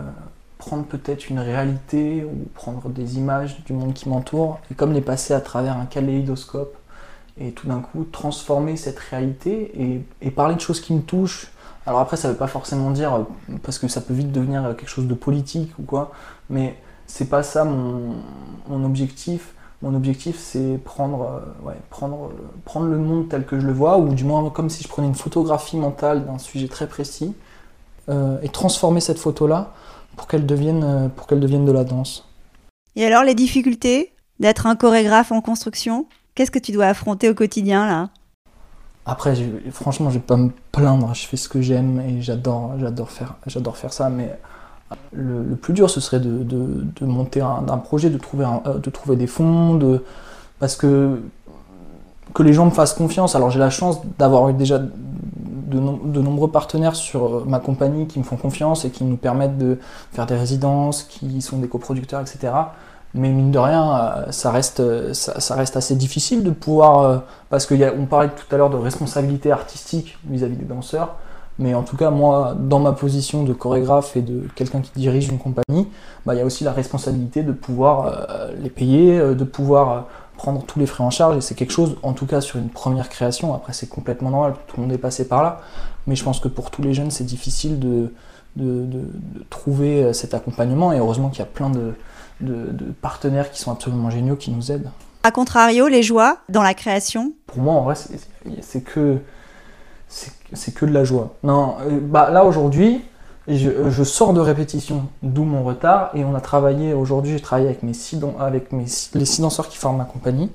prendre 0.57 0.85
peut-être 0.85 1.29
une 1.29 1.39
réalité 1.39 2.23
ou 2.25 2.47
prendre 2.53 2.89
des 2.89 3.17
images 3.17 3.63
du 3.65 3.73
monde 3.73 3.93
qui 3.93 4.09
m'entoure 4.09 4.59
et 4.71 4.75
comme 4.75 4.93
les 4.93 5.01
passer 5.01 5.33
à 5.33 5.41
travers 5.41 5.77
un 5.77 5.85
kaléidoscope 5.85 6.75
et 7.39 7.51
tout 7.51 7.67
d'un 7.67 7.79
coup 7.79 8.05
transformer 8.11 8.77
cette 8.77 8.99
réalité 8.99 10.03
et, 10.21 10.31
parler 10.31 10.55
de 10.55 10.61
choses 10.61 10.81
qui 10.81 10.93
me 10.93 11.01
touchent. 11.01 11.51
Alors 11.85 11.99
après, 11.99 12.17
ça 12.17 12.29
veut 12.29 12.35
pas 12.35 12.47
forcément 12.47 12.91
dire, 12.91 13.13
euh, 13.13 13.23
parce 13.63 13.79
que 13.79 13.87
ça 13.87 14.01
peut 14.01 14.13
vite 14.13 14.31
devenir 14.31 14.75
quelque 14.75 14.89
chose 14.89 15.07
de 15.07 15.13
politique 15.13 15.71
ou 15.79 15.83
quoi, 15.83 16.11
mais 16.49 16.75
c'est 17.05 17.29
pas 17.29 17.43
ça 17.43 17.63
mon, 17.63 18.83
objectif. 18.83 19.53
Mon 19.81 19.93
objectif, 19.93 20.37
c'est 20.39 20.79
prendre, 20.83 21.21
euh, 21.21 21.67
ouais, 21.67 21.77
prendre, 21.89 22.31
prendre 22.65 22.87
le 22.87 22.97
monde 22.97 23.29
tel 23.29 23.45
que 23.45 23.59
je 23.59 23.65
le 23.65 23.73
vois, 23.73 23.99
ou 23.99 24.13
du 24.13 24.23
moins 24.23 24.49
comme 24.49 24.69
si 24.69 24.83
je 24.83 24.89
prenais 24.89 25.07
une 25.07 25.15
photographie 25.15 25.77
mentale 25.77 26.25
d'un 26.25 26.39
sujet 26.39 26.67
très 26.67 26.87
précis, 26.87 27.33
euh, 28.09 28.37
et 28.41 28.49
transformer 28.49 28.99
cette 28.99 29.19
photo-là 29.19 29.73
pour 30.17 30.27
qu'elle 30.27 30.45
devienne, 30.45 30.83
euh, 30.83 31.07
pour 31.07 31.27
qu'elle 31.27 31.39
devienne 31.39 31.63
de 31.63 31.71
la 31.71 31.85
danse. 31.85 32.27
Et 32.97 33.05
alors, 33.05 33.23
les 33.23 33.35
difficultés 33.35 34.11
d'être 34.39 34.67
un 34.67 34.75
chorégraphe 34.75 35.31
en 35.31 35.39
construction 35.39 36.07
Qu'est-ce 36.37 36.51
que 36.51 36.59
tu 36.59 36.71
dois 36.71 36.85
affronter 36.85 37.31
au 37.31 37.33
quotidien 37.33 37.87
là? 37.87 38.09
Après, 39.07 39.35
je, 39.35 39.43
franchement, 39.71 40.11
je 40.11 40.19
vais 40.19 40.23
pas 40.23 40.37
me 40.37 40.51
plaindre. 40.71 41.11
Je 41.15 41.25
fais 41.25 41.35
ce 41.35 41.49
que 41.49 41.61
j'aime 41.61 41.99
et 41.99 42.21
j'adore, 42.21 42.73
j'adore 42.79 43.09
faire, 43.09 43.33
j'adore 43.47 43.75
faire 43.75 43.91
ça. 43.91 44.11
Mais 44.11 44.37
le, 45.13 45.41
le, 45.41 45.55
plus 45.55 45.73
dur, 45.73 45.89
ce 45.89 45.99
serait 45.99 46.19
de, 46.19 46.43
de, 46.43 46.85
de 46.95 47.05
monter 47.07 47.41
un, 47.41 47.65
un, 47.67 47.77
projet, 47.79 48.11
de 48.11 48.19
trouver, 48.19 48.45
un, 48.45 48.61
euh, 48.67 48.77
de 48.77 48.89
trouver 48.91 49.15
des 49.15 49.25
fonds, 49.25 49.73
de, 49.73 50.03
parce 50.59 50.75
que 50.75 51.23
que 52.35 52.43
les 52.43 52.53
gens 52.53 52.65
me 52.65 52.71
fassent 52.71 52.93
confiance. 52.93 53.35
Alors 53.35 53.49
j'ai 53.49 53.57
la 53.57 53.71
chance 53.71 53.99
d'avoir 54.19 54.49
eu 54.49 54.53
déjà 54.53 54.79
de, 55.67 56.21
nombreux 56.21 56.49
partenaires 56.49 56.95
sur 56.95 57.45
ma 57.45 57.59
compagnie 57.59 58.07
qui 58.07 58.19
me 58.19 58.23
font 58.23 58.37
confiance 58.37 58.85
et 58.85 58.89
qui 58.89 59.03
nous 59.03 59.17
permettent 59.17 59.57
de 59.57 59.77
faire 60.11 60.25
des 60.25 60.35
résidences, 60.35 61.03
qui 61.03 61.41
sont 61.41 61.59
des 61.59 61.67
coproducteurs, 61.67 62.21
etc. 62.21 62.53
Mais 63.13 63.29
mine 63.29 63.51
de 63.51 63.59
rien, 63.59 64.25
ça 64.31 64.51
reste, 64.51 65.13
ça, 65.13 65.39
ça 65.39 65.55
reste 65.55 65.77
assez 65.77 65.95
difficile 65.95 66.43
de 66.43 66.51
pouvoir, 66.51 67.23
parce 67.49 67.65
qu'on 67.65 68.05
parlait 68.09 68.29
tout 68.29 68.53
à 68.53 68.57
l'heure 68.57 68.69
de 68.69 68.77
responsabilité 68.77 69.51
artistique 69.51 70.17
vis-à-vis 70.25 70.55
-vis 70.55 70.59
des 70.59 70.65
danseurs. 70.65 71.15
Mais 71.59 71.73
en 71.73 71.83
tout 71.83 71.97
cas, 71.97 72.11
moi, 72.11 72.55
dans 72.57 72.79
ma 72.79 72.91
position 72.91 73.43
de 73.43 73.51
chorégraphe 73.51 74.15
et 74.15 74.21
de 74.21 74.47
quelqu'un 74.55 74.81
qui 74.81 74.91
dirige 74.95 75.27
une 75.29 75.39
compagnie, 75.39 75.87
bah, 76.25 76.35
il 76.35 76.37
y 76.37 76.41
a 76.41 76.45
aussi 76.45 76.63
la 76.63 76.71
responsabilité 76.71 77.41
de 77.41 77.51
pouvoir 77.51 78.05
euh, 78.05 78.51
les 78.61 78.69
payer, 78.69 79.17
euh, 79.17 79.33
de 79.33 79.43
pouvoir 79.43 79.91
euh, 79.91 80.01
prendre 80.37 80.63
tous 80.63 80.79
les 80.79 80.85
frais 80.85 81.03
en 81.03 81.09
charge. 81.09 81.37
Et 81.37 81.41
c'est 81.41 81.55
quelque 81.55 81.73
chose, 81.73 81.97
en 82.03 82.13
tout 82.13 82.25
cas 82.25 82.41
sur 82.41 82.57
une 82.57 82.69
première 82.69 83.09
création, 83.09 83.53
après 83.53 83.73
c'est 83.73 83.89
complètement 83.89 84.29
normal, 84.29 84.53
tout 84.67 84.77
le 84.77 84.83
monde 84.83 84.93
est 84.93 84.97
passé 84.97 85.27
par 85.27 85.43
là. 85.43 85.61
Mais 86.05 86.15
je 86.15 86.23
pense 86.23 86.39
que 86.39 86.47
pour 86.47 86.71
tous 86.71 86.81
les 86.81 86.93
jeunes, 86.93 87.11
c'est 87.11 87.25
difficile 87.25 87.79
de, 87.79 88.13
de, 88.55 88.85
de, 88.85 88.99
de, 88.99 89.43
trouver 89.49 90.13
cet 90.13 90.33
accompagnement. 90.33 90.93
Et 90.93 90.99
heureusement 90.99 91.29
qu'il 91.29 91.39
y 91.39 91.43
a 91.43 91.45
plein 91.45 91.69
de, 91.69 91.93
de 92.39 92.91
partenaires 93.01 93.51
qui 93.51 93.59
sont 93.59 93.71
absolument 93.71 94.09
géniaux, 94.09 94.37
qui 94.37 94.51
nous 94.51 94.71
aident. 94.71 94.89
A 95.23 95.31
contrario, 95.31 95.89
les 95.89 96.03
joies 96.03 96.37
dans 96.47 96.63
la 96.63 96.73
création? 96.73 97.33
Pour 97.47 97.59
moi, 97.59 97.73
en 97.73 97.81
vrai, 97.81 97.95
c'est 98.61 98.81
que 98.81 99.17
c'est 100.07 100.73
que 100.73 100.85
de 100.85 100.93
la 100.93 101.03
joie. 101.03 101.35
Non, 101.43 101.75
euh, 101.81 101.99
bah 102.01 102.29
là 102.29 102.45
aujourd'hui, 102.45 103.01
je, 103.47 104.03
sors 104.03 104.33
de 104.33 104.41
répétition, 104.41 105.03
d'où 105.23 105.43
mon 105.43 105.63
retard. 105.63 106.11
Et 106.13 106.25
on 106.25 106.35
a 106.35 106.41
travaillé 106.41 106.93
aujourd'hui, 106.93 107.33
j'ai 107.33 107.39
travaillé 107.39 107.67
avec 107.67 107.83
mes 107.83 107.93
les 107.93 109.25
six 109.25 109.41
danseurs 109.41 109.69
qui 109.69 109.77
forment 109.77 109.97
ma 109.97 110.05
compagnie. 110.05 110.51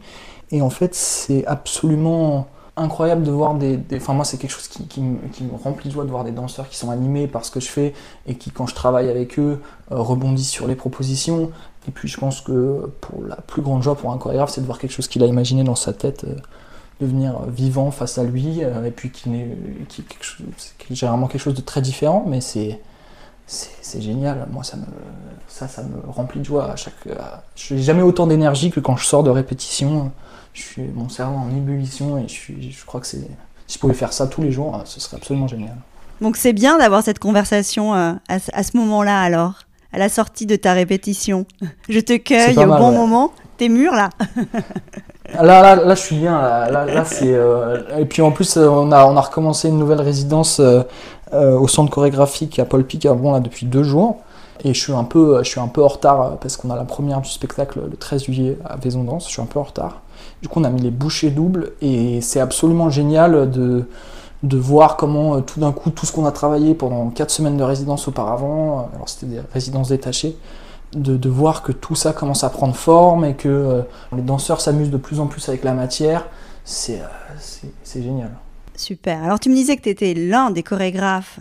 Et 0.50 0.60
en 0.60 0.70
fait, 0.70 0.94
c'est 0.94 1.46
absolument 1.46 2.46
incroyable 2.76 3.22
de 3.22 3.30
voir 3.30 3.54
des. 3.54 3.78
enfin, 3.94 4.12
moi, 4.12 4.24
c'est 4.24 4.36
quelque 4.36 4.50
chose 4.50 4.68
qui, 4.68 4.86
qui, 4.86 5.00
me, 5.00 5.18
qui, 5.28 5.44
me, 5.44 5.56
remplit 5.56 5.88
de 5.88 5.94
joie 5.94 6.04
de 6.04 6.10
voir 6.10 6.24
des 6.24 6.32
danseurs 6.32 6.68
qui 6.68 6.76
sont 6.76 6.90
animés 6.90 7.26
par 7.26 7.44
ce 7.44 7.50
que 7.50 7.60
je 7.60 7.68
fais 7.68 7.94
et 8.26 8.34
qui, 8.34 8.50
quand 8.50 8.66
je 8.66 8.74
travaille 8.74 9.08
avec 9.08 9.38
eux, 9.38 9.60
euh, 9.90 9.96
rebondissent 9.96 10.50
sur 10.50 10.66
les 10.66 10.76
propositions. 10.76 11.50
Et 11.88 11.90
puis, 11.90 12.08
je 12.08 12.18
pense 12.18 12.42
que 12.42 12.90
pour 13.00 13.22
la 13.24 13.36
plus 13.36 13.62
grande 13.62 13.82
joie 13.82 13.94
pour 13.94 14.12
un 14.12 14.18
chorégraphe, 14.18 14.50
c'est 14.50 14.60
de 14.60 14.66
voir 14.66 14.78
quelque 14.78 14.92
chose 14.92 15.08
qu'il 15.08 15.22
a 15.22 15.26
imaginé 15.26 15.64
dans 15.64 15.74
sa 15.74 15.94
tête. 15.94 16.24
Euh, 16.24 16.36
devenir 17.02 17.42
vivant 17.46 17.90
face 17.90 18.18
à 18.18 18.24
lui, 18.24 18.62
euh, 18.62 18.86
et 18.86 18.90
puis 18.90 19.10
qui 19.10 19.28
n'est 19.28 19.56
qui, 19.88 20.04
qui, 20.78 20.94
généralement 20.94 21.26
quelque 21.26 21.40
chose 21.40 21.54
de 21.54 21.60
très 21.60 21.80
différent, 21.80 22.24
mais 22.26 22.40
c'est 22.40 22.80
c'est 23.46 24.00
génial. 24.00 24.46
Moi, 24.50 24.64
ça 24.64 24.78
me, 24.78 24.84
ça, 25.46 25.68
ça 25.68 25.82
me 25.82 26.10
remplit 26.10 26.40
de 26.40 26.44
joie. 26.44 26.70
À 26.70 26.76
chaque, 26.76 26.94
je 27.54 27.74
n'ai 27.74 27.82
jamais 27.82 28.00
autant 28.00 28.26
d'énergie 28.26 28.70
que 28.70 28.80
quand 28.80 28.96
je 28.96 29.04
sors 29.04 29.22
de 29.22 29.30
répétition. 29.30 30.10
Je 30.54 30.62
suis 30.62 30.82
mon 30.82 31.08
cerveau 31.08 31.36
en 31.36 31.50
ébullition 31.50 32.18
et 32.18 32.28
je, 32.28 32.32
suis, 32.32 32.72
je 32.72 32.84
crois 32.84 33.00
que 33.00 33.06
c'est. 33.06 33.26
Si 33.66 33.74
je 33.74 33.78
pouvais 33.78 33.94
faire 33.94 34.12
ça 34.12 34.26
tous 34.26 34.42
les 34.42 34.52
jours, 34.52 34.82
ce 34.84 35.00
serait 35.00 35.16
absolument 35.16 35.48
génial. 35.48 35.76
Donc 36.20 36.36
c'est 36.36 36.52
bien 36.52 36.78
d'avoir 36.78 37.02
cette 37.02 37.18
conversation 37.18 37.94
euh, 37.94 38.12
à, 38.28 38.36
à 38.52 38.62
ce 38.62 38.76
moment-là 38.76 39.20
alors, 39.20 39.62
à 39.92 39.98
la 39.98 40.08
sortie 40.08 40.46
de 40.46 40.56
ta 40.56 40.72
répétition. 40.72 41.46
Je 41.88 42.00
te 42.00 42.16
cueille 42.16 42.56
au 42.56 42.66
mal, 42.66 42.80
bon 42.80 42.90
ouais. 42.90 42.96
moment. 42.96 43.32
T'es 43.62 43.68
mûr 43.68 43.92
là 43.92 44.10
Là, 45.34 45.62
là, 45.62 45.76
là, 45.76 45.94
je 45.94 46.00
suis 46.00 46.16
bien. 46.16 46.32
Là, 46.32 47.04
c'est. 47.04 47.32
Euh... 47.32 47.96
Et 47.96 48.06
puis 48.06 48.20
en 48.20 48.32
plus, 48.32 48.56
on 48.56 48.90
a, 48.90 49.06
on 49.06 49.16
a 49.16 49.20
recommencé 49.20 49.68
une 49.68 49.78
nouvelle 49.78 50.00
résidence 50.00 50.58
euh, 50.58 50.82
euh, 51.32 51.56
au 51.56 51.68
centre 51.68 51.88
chorégraphique 51.88 52.58
à 52.58 52.64
Paul 52.64 52.84
Picardon 52.84 53.30
là 53.30 53.38
depuis 53.38 53.66
deux 53.66 53.84
jours. 53.84 54.18
Et 54.64 54.74
je 54.74 54.80
suis 54.80 54.92
un 54.92 55.04
peu, 55.04 55.44
je 55.44 55.48
suis 55.48 55.60
un 55.60 55.68
peu 55.68 55.80
en 55.80 55.86
retard 55.86 56.38
parce 56.40 56.56
qu'on 56.56 56.70
a 56.70 56.76
la 56.76 56.82
première 56.82 57.20
du 57.20 57.30
spectacle 57.30 57.78
le 57.88 57.96
13 57.96 58.24
juillet 58.24 58.58
à 58.64 58.74
Vaison 58.74 59.04
Danse. 59.04 59.28
Je 59.28 59.34
suis 59.34 59.42
un 59.42 59.46
peu 59.46 59.60
en 59.60 59.62
retard. 59.62 60.00
Du 60.42 60.48
coup, 60.48 60.58
on 60.58 60.64
a 60.64 60.70
mis 60.70 60.80
les 60.80 60.90
bouchées 60.90 61.30
doubles 61.30 61.70
et 61.80 62.20
c'est 62.20 62.40
absolument 62.40 62.90
génial 62.90 63.48
de 63.48 63.84
de 64.42 64.56
voir 64.56 64.96
comment 64.96 65.40
tout 65.40 65.60
d'un 65.60 65.70
coup 65.70 65.90
tout 65.90 66.04
ce 66.04 66.10
qu'on 66.10 66.26
a 66.26 66.32
travaillé 66.32 66.74
pendant 66.74 67.10
quatre 67.10 67.30
semaines 67.30 67.56
de 67.56 67.62
résidence 67.62 68.08
auparavant, 68.08 68.90
alors 68.92 69.08
c'était 69.08 69.26
des 69.26 69.40
résidences 69.54 69.90
détachées, 69.90 70.36
de, 70.94 71.28
voir 71.28 71.62
que 71.62 71.72
tout 71.72 71.94
ça 71.94 72.12
commence 72.12 72.44
à 72.44 72.50
prendre 72.50 72.74
forme 72.74 73.24
et 73.24 73.34
que 73.34 73.48
euh, 73.48 73.82
les 74.14 74.22
danseurs 74.22 74.60
s'amusent 74.60 74.90
de 74.90 74.96
plus 74.96 75.20
en 75.20 75.26
plus 75.26 75.48
avec 75.48 75.64
la 75.64 75.72
matière, 75.72 76.26
c'est 76.64 77.00
euh, 77.00 78.00
génial. 78.00 78.30
Super. 78.76 79.22
Alors 79.22 79.40
tu 79.40 79.48
me 79.48 79.54
disais 79.54 79.76
que 79.76 79.82
tu 79.82 79.88
étais 79.88 80.14
l'un 80.14 80.50
des 80.50 80.62
chorégraphes 80.62 81.40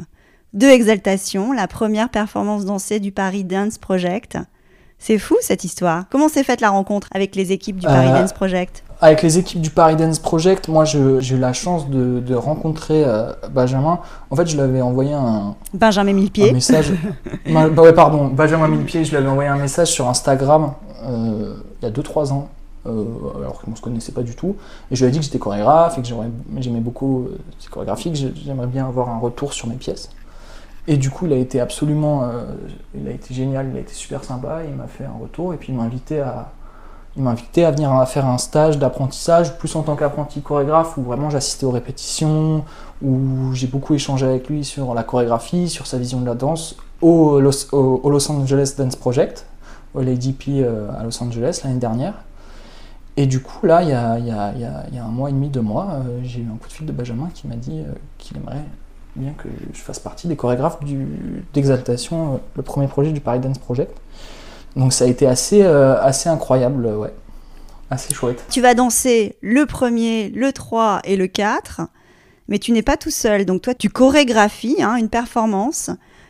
de 0.53 0.67
Exaltation, 0.67 1.53
la 1.53 1.67
première 1.67 2.09
performance 2.09 2.65
dansée 2.65 2.99
du 2.99 3.11
Paris 3.11 3.43
Dance 3.43 3.77
Project. 3.77 4.37
C'est 5.03 5.17
fou 5.17 5.35
cette 5.41 5.63
histoire. 5.63 6.03
Comment 6.11 6.29
s'est 6.29 6.43
faite 6.43 6.61
la 6.61 6.69
rencontre 6.69 7.07
avec 7.11 7.35
les 7.35 7.51
équipes 7.51 7.77
du 7.77 7.87
Paris 7.87 8.09
euh, 8.09 8.21
Dance 8.21 8.33
Project? 8.33 8.83
Avec 9.01 9.23
les 9.23 9.39
équipes 9.39 9.59
du 9.59 9.71
Paris 9.71 9.95
Dance 9.95 10.19
Project, 10.19 10.67
moi 10.67 10.85
j'ai 10.85 10.99
eu 10.99 11.39
la 11.39 11.53
chance 11.53 11.89
de, 11.89 12.19
de 12.19 12.35
rencontrer 12.35 13.03
euh, 13.03 13.31
Benjamin. 13.51 13.99
En 14.29 14.35
fait, 14.35 14.45
je 14.45 14.53
lui 14.53 14.61
avais 14.61 14.79
envoyé 14.81 15.11
un. 15.13 15.55
Benjamin 15.73 16.13
Millepied. 16.13 16.51
Un 16.51 16.53
message. 16.53 16.91
bah, 17.51 17.67
ouais, 17.69 17.93
pardon, 17.93 18.27
Benjamin 18.27 18.67
Millepied, 18.67 19.03
je 19.03 19.09
lui 19.09 19.17
avais 19.17 19.27
envoyé 19.27 19.49
un 19.49 19.57
message 19.57 19.87
sur 19.87 20.07
Instagram 20.07 20.73
euh, 21.03 21.55
il 21.81 21.85
y 21.85 21.87
a 21.87 21.91
2-3 21.91 22.31
ans. 22.31 22.49
Alors 22.85 23.59
qu'on 23.61 23.71
ne 23.71 23.75
se 23.75 23.81
connaissait 23.81 24.11
pas 24.11 24.23
du 24.23 24.35
tout. 24.35 24.55
Et 24.91 24.95
je 24.95 25.03
lui 25.03 25.09
ai 25.09 25.11
dit 25.11 25.17
que 25.17 25.25
j'étais 25.25 25.39
chorégraphe 25.39 25.97
et 25.97 26.01
que 26.01 26.07
j'aimais 26.07 26.79
beaucoup 26.79 27.27
ces 27.59 27.69
chorégraphies, 27.69 28.11
que 28.11 28.17
j'aimerais 28.17 28.67
bien 28.67 28.87
avoir 28.87 29.09
un 29.09 29.17
retour 29.17 29.53
sur 29.53 29.67
mes 29.67 29.75
pièces. 29.75 30.09
Et 30.87 30.97
du 30.97 31.09
coup, 31.09 31.27
il 31.27 31.33
a 31.33 31.37
été 31.37 31.59
absolument, 31.59 32.23
euh, 32.23 32.43
il 32.95 33.07
a 33.07 33.11
été 33.11 33.33
génial, 33.33 33.69
il 33.71 33.77
a 33.77 33.81
été 33.81 33.93
super 33.93 34.23
sympa. 34.23 34.61
Il 34.67 34.75
m'a 34.75 34.87
fait 34.87 35.05
un 35.05 35.17
retour 35.21 35.53
et 35.53 35.57
puis 35.57 35.71
il 35.71 35.75
m'a 35.75 35.83
invité 35.83 36.21
à, 36.21 36.51
il 37.17 37.23
m'a 37.23 37.31
invité 37.31 37.65
à 37.65 37.71
venir 37.71 37.91
à 37.91 38.05
faire 38.05 38.25
un 38.25 38.37
stage 38.37 38.79
d'apprentissage, 38.79 39.57
plus 39.57 39.75
en 39.75 39.83
tant 39.83 39.95
qu'apprenti 39.95 40.41
chorégraphe, 40.41 40.97
où 40.97 41.03
vraiment 41.03 41.29
j'assistais 41.29 41.65
aux 41.65 41.71
répétitions, 41.71 42.63
où 43.01 43.53
j'ai 43.53 43.67
beaucoup 43.67 43.93
échangé 43.93 44.25
avec 44.25 44.47
lui 44.47 44.63
sur 44.63 44.93
la 44.93 45.03
chorégraphie, 45.03 45.69
sur 45.69 45.87
sa 45.87 45.97
vision 45.97 46.21
de 46.21 46.25
la 46.25 46.35
danse, 46.35 46.77
au 47.01 47.39
Los, 47.41 47.67
Angeles 48.31 48.75
Dance 48.77 48.95
Project, 48.95 49.45
au 49.93 50.01
LADP 50.01 50.47
euh, 50.49 50.89
à 50.97 51.03
Los 51.03 51.21
Angeles 51.21 51.61
l'année 51.63 51.79
dernière. 51.79 52.13
Et 53.17 53.25
du 53.25 53.41
coup, 53.41 53.65
là, 53.65 53.83
il 53.83 53.89
y 53.89 53.93
a, 53.93 54.17
y, 54.19 54.31
a, 54.31 54.53
y, 54.53 54.97
a, 54.97 55.03
un 55.03 55.09
mois 55.09 55.29
et 55.29 55.33
demi, 55.33 55.49
deux 55.49 55.61
mois, 55.61 55.89
euh, 55.91 56.21
j'ai 56.23 56.39
eu 56.39 56.47
un 56.47 56.55
coup 56.55 56.69
de 56.69 56.73
fil 56.73 56.85
de 56.85 56.93
Benjamin 56.93 57.29
qui 57.33 57.45
m'a 57.45 57.55
dit 57.55 57.83
qu'il 58.17 58.37
aimerait 58.37 58.63
bien 59.15 59.33
que 59.33 59.47
je 59.73 59.79
fasse 59.79 59.99
partie 59.99 60.27
des 60.27 60.35
chorégraphes 60.35 60.79
d'Exaltation, 61.53 62.35
euh, 62.35 62.37
le 62.55 62.63
premier 62.63 62.87
projet 62.87 63.11
du 63.11 63.19
Paris 63.19 63.39
Dance 63.39 63.57
Project. 63.57 63.97
Donc 64.75 64.93
ça 64.93 65.05
a 65.05 65.07
été 65.07 65.27
assez, 65.27 65.63
euh, 65.63 66.01
assez 66.01 66.29
incroyable, 66.29 66.85
ouais. 66.85 67.13
Assez 67.89 68.13
chouette. 68.13 68.45
Tu 68.49 68.61
vas 68.61 68.73
danser 68.73 69.35
le 69.41 69.65
premier, 69.65 70.29
le 70.29 70.53
3 70.53 71.01
et 71.03 71.17
le 71.17 71.27
4, 71.27 71.81
mais 72.47 72.57
tu 72.57 72.71
n'es 72.71 72.83
pas 72.83 72.95
tout 72.95 73.11
seul. 73.11 73.45
Donc 73.45 73.61
toi, 73.61 73.73
tu 73.73 73.89
chorégraphies 73.89 74.81
hein, 74.81 74.95
une 74.95 75.09
performance 75.09 75.89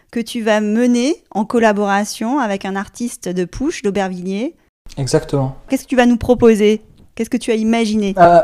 que 0.10 0.20
tu 0.20 0.42
vas 0.42 0.60
mener 0.60 1.24
en 1.30 1.46
collaboration 1.46 2.40
avec 2.40 2.66
un 2.66 2.76
artiste 2.76 3.30
de 3.30 3.46
Pouche, 3.46 3.84
d'Aubervilliers. 3.84 4.56
Exactement. 4.98 5.56
Qu'est-ce 5.70 5.84
que 5.84 5.90
tu 5.90 5.96
vas 5.96 6.08
nous 6.08 6.18
proposer? 6.18 6.82
Qu'est-ce 7.14 7.30
que 7.30 7.38
tu 7.38 7.52
as 7.52 7.56
imaginé? 7.56 8.16
Euh, 8.18 8.42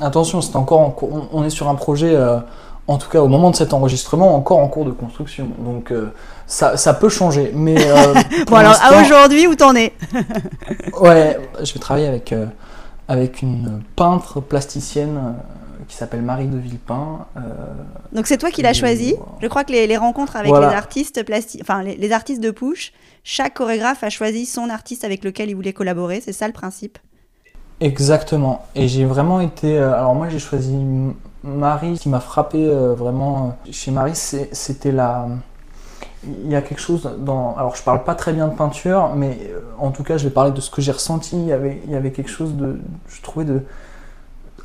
Attention, 0.00 0.40
c'est 0.40 0.56
encore 0.56 0.80
en, 0.80 0.96
on, 1.02 1.28
on, 1.32 1.44
est 1.44 1.50
sur 1.50 1.68
un 1.68 1.74
projet, 1.74 2.14
euh, 2.14 2.38
en 2.92 2.98
tout 2.98 3.08
cas 3.08 3.20
au 3.20 3.28
moment 3.28 3.50
de 3.50 3.56
cet 3.56 3.72
enregistrement, 3.72 4.34
encore 4.34 4.58
en 4.58 4.68
cours 4.68 4.84
de 4.84 4.90
construction. 4.90 5.48
Donc 5.58 5.90
euh, 5.90 6.12
ça, 6.46 6.76
ça, 6.76 6.92
peut 6.92 7.08
changer. 7.08 7.50
Mais 7.54 7.76
euh, 7.78 8.14
bon 8.46 8.56
alors 8.56 8.76
à 8.82 9.00
aujourd'hui 9.00 9.46
où 9.46 9.54
t'en 9.54 9.74
es? 9.74 9.92
Ouais, 11.00 11.38
je 11.62 11.72
vais 11.72 11.80
travailler 11.80 12.06
avec 12.06 12.34
avec 13.08 13.42
une 13.42 13.82
peintre 13.96 14.40
plasticienne 14.40 15.34
qui 15.88 15.96
s'appelle 15.96 16.22
Marie 16.22 16.46
de 16.46 16.58
Villepin. 16.58 17.26
Donc 18.12 18.26
c'est 18.26 18.36
toi 18.36 18.50
qui 18.50 18.62
l'as 18.62 18.72
choisi. 18.72 19.16
Je 19.40 19.48
crois 19.48 19.64
que 19.64 19.72
les, 19.72 19.96
rencontres 19.96 20.36
avec 20.36 20.52
les 20.52 20.58
artistes 20.58 21.24
plastiques, 21.24 21.62
enfin 21.62 21.82
les, 21.82 21.96
les, 21.96 22.12
artistes 22.12 22.40
de 22.40 22.50
push, 22.50 22.92
chaque 23.24 23.54
chorégraphe 23.54 24.04
a 24.04 24.10
choisi 24.10 24.46
son 24.46 24.70
artiste 24.70 25.04
avec 25.04 25.24
lequel 25.24 25.50
il 25.50 25.56
voulait 25.56 25.72
collaborer. 25.72 26.20
C'est 26.20 26.32
ça 26.32 26.46
le 26.46 26.52
principe? 26.52 26.98
Exactement. 27.80 28.64
Et 28.74 28.86
j'ai 28.86 29.04
vraiment 29.04 29.40
été. 29.40 29.78
alors 29.78 30.14
moi 30.14 30.28
j'ai 30.28 30.38
choisi 30.38 30.76
Marie. 31.44 31.96
Ce 31.96 32.02
qui 32.02 32.08
m'a 32.08 32.20
frappé 32.20 32.68
vraiment 32.96 33.56
chez 33.70 33.90
Marie, 33.90 34.14
c'était 34.14 34.92
la 34.92 35.26
il 36.24 36.50
y 36.50 36.54
a 36.54 36.62
quelque 36.62 36.80
chose 36.80 37.08
dans. 37.18 37.56
Alors, 37.56 37.74
je 37.76 37.82
parle 37.82 38.04
pas 38.04 38.14
très 38.14 38.32
bien 38.32 38.48
de 38.48 38.54
peinture, 38.54 39.10
mais 39.14 39.38
euh, 39.50 39.60
en 39.78 39.90
tout 39.90 40.04
cas, 40.04 40.18
je 40.18 40.24
vais 40.24 40.30
parler 40.30 40.52
de 40.52 40.60
ce 40.60 40.70
que 40.70 40.80
j'ai 40.80 40.92
ressenti. 40.92 41.36
Il 41.36 41.46
y, 41.46 41.52
avait, 41.52 41.82
il 41.84 41.90
y 41.90 41.96
avait 41.96 42.12
quelque 42.12 42.30
chose 42.30 42.54
de. 42.54 42.78
Je 43.08 43.22
trouvais 43.22 43.44
de. 43.44 43.60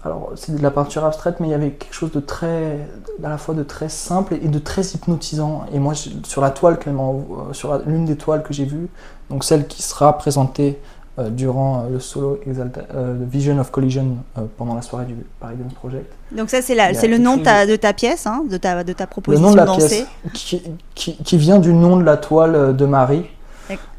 Alors, 0.03 0.31
c'est 0.35 0.55
de 0.55 0.61
la 0.61 0.69
peinture 0.69 1.03
abstraite, 1.03 1.39
mais 1.39 1.47
il 1.47 1.51
y 1.51 1.55
avait 1.55 1.71
quelque 1.71 1.93
chose 1.93 2.11
de 2.11 2.19
très. 2.19 2.87
à 3.23 3.29
la 3.29 3.37
fois 3.37 3.55
de 3.55 3.63
très 3.63 3.89
simple 3.89 4.35
et 4.35 4.47
de 4.47 4.59
très 4.59 4.83
hypnotisant. 4.83 5.65
Et 5.73 5.79
moi, 5.79 5.93
sur 5.95 6.41
la 6.41 6.51
toile, 6.51 6.77
euh, 6.85 7.53
sur 7.53 7.79
l'une 7.85 8.05
des 8.05 8.17
toiles 8.17 8.43
que 8.43 8.53
j'ai 8.53 8.65
vues, 8.65 8.89
donc 9.31 9.43
celle 9.43 9.67
qui 9.67 9.81
sera 9.81 10.15
présentée 10.17 10.79
euh, 11.19 11.29
durant 11.29 11.79
euh, 11.79 11.89
le 11.93 11.99
solo 11.99 12.39
Exalta 12.45 12.81
euh, 12.93 13.15
Vision 13.19 13.57
of 13.59 13.71
Collision 13.71 14.17
pendant 14.55 14.75
la 14.75 14.83
soirée 14.83 15.05
du 15.05 15.15
Paris 15.39 15.55
Project. 15.73 16.13
Donc 16.31 16.51
ça 16.51 16.61
c'est 16.61 16.75
le 17.07 17.17
nom 17.17 17.37
de 17.37 17.43
ta, 17.43 17.65
de 17.65 17.75
ta 17.75 17.93
pièce, 17.93 18.27
hein, 18.27 18.43
de, 18.47 18.57
ta, 18.57 18.83
de 18.83 18.93
ta 18.93 19.07
proposition 19.07 19.49
Le 19.49 19.55
nom 19.55 19.63
de 19.63 19.67
la 19.67 19.75
pièce 19.77 20.05
qui, 20.33 20.61
qui, 20.93 21.15
qui, 21.15 21.37
vient 21.37 21.57
du 21.57 21.73
nom 21.73 21.97
de 21.97 22.03
la 22.03 22.17
toile 22.17 22.75
de 22.75 22.85
Marie. 22.85 23.25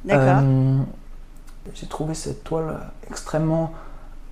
D'accord. 0.04 0.42
J'ai 1.74 1.86
trouvé 1.86 2.14
cette 2.14 2.44
toile 2.44 2.78
extrêmement 3.10 3.72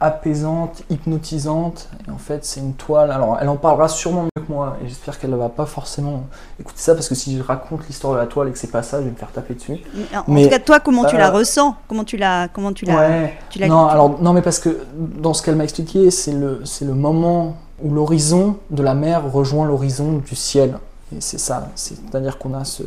apaisante, 0.01 0.83
hypnotisante. 0.91 1.89
Et 2.07 2.11
en 2.11 2.19
fait, 2.19 2.45
c'est 2.45 2.61
une 2.61 2.75
toile. 2.75 3.11
Alors, 3.11 3.39
elle 3.41 3.49
en 3.49 3.57
parlera 3.57 3.89
sûrement 3.89 4.25
mieux 4.25 4.43
que 4.47 4.53
moi. 4.53 4.77
Et 4.83 4.89
j'espère 4.89 5.19
qu'elle 5.19 5.31
ne 5.31 5.37
va 5.37 5.49
pas 5.49 5.67
forcément 5.67 6.25
écouter 6.61 6.81
ça 6.81 6.95
parce 6.95 7.09
que 7.09 7.15
si 7.15 7.37
je 7.37 7.43
raconte 7.43 7.87
l'histoire 7.87 8.15
de 8.15 8.19
la 8.19 8.27
toile 8.27 8.49
et 8.49 8.53
que 8.53 8.59
c'est 8.59 8.71
pas 8.71 8.83
ça, 8.83 8.99
je 8.99 9.05
vais 9.05 9.11
me 9.11 9.17
faire 9.17 9.33
taper 9.33 9.55
dessus. 9.55 9.79
En, 10.15 10.33
mais, 10.33 10.45
tout 10.45 10.51
cas, 10.51 10.59
toi, 10.59 10.81
comment 10.81 11.05
tu 11.05 11.17
la 11.17 11.31
euh, 11.31 11.39
ressens? 11.39 11.75
Comment 11.89 12.05
tu 12.05 12.17
la, 12.17 12.49
comment 12.49 12.73
tu 12.73 12.85
la, 12.85 12.97
ouais. 12.97 13.39
tu 13.51 13.67
non, 13.67 13.87
alors 13.87 14.21
non, 14.21 14.33
mais 14.33 14.43
parce 14.43 14.59
que 14.59 14.81
dans 14.97 15.35
ce 15.35 15.43
qu'elle 15.43 15.57
m'a 15.57 15.65
expliqué, 15.65 16.11
c'est 16.11 16.33
le, 16.33 16.61
c'est 16.65 16.85
le 16.85 16.95
moment 16.95 17.57
où 17.83 17.91
l'horizon 17.91 18.57
de 18.71 18.83
la 18.83 18.95
mer 18.95 19.31
rejoint 19.31 19.67
l'horizon 19.67 20.19
du 20.19 20.35
ciel. 20.35 20.79
Et 21.15 21.21
c'est 21.21 21.39
ça. 21.39 21.69
C'est-à-dire 21.75 22.39
qu'on 22.39 22.55
a 22.55 22.65
ce, 22.65 22.83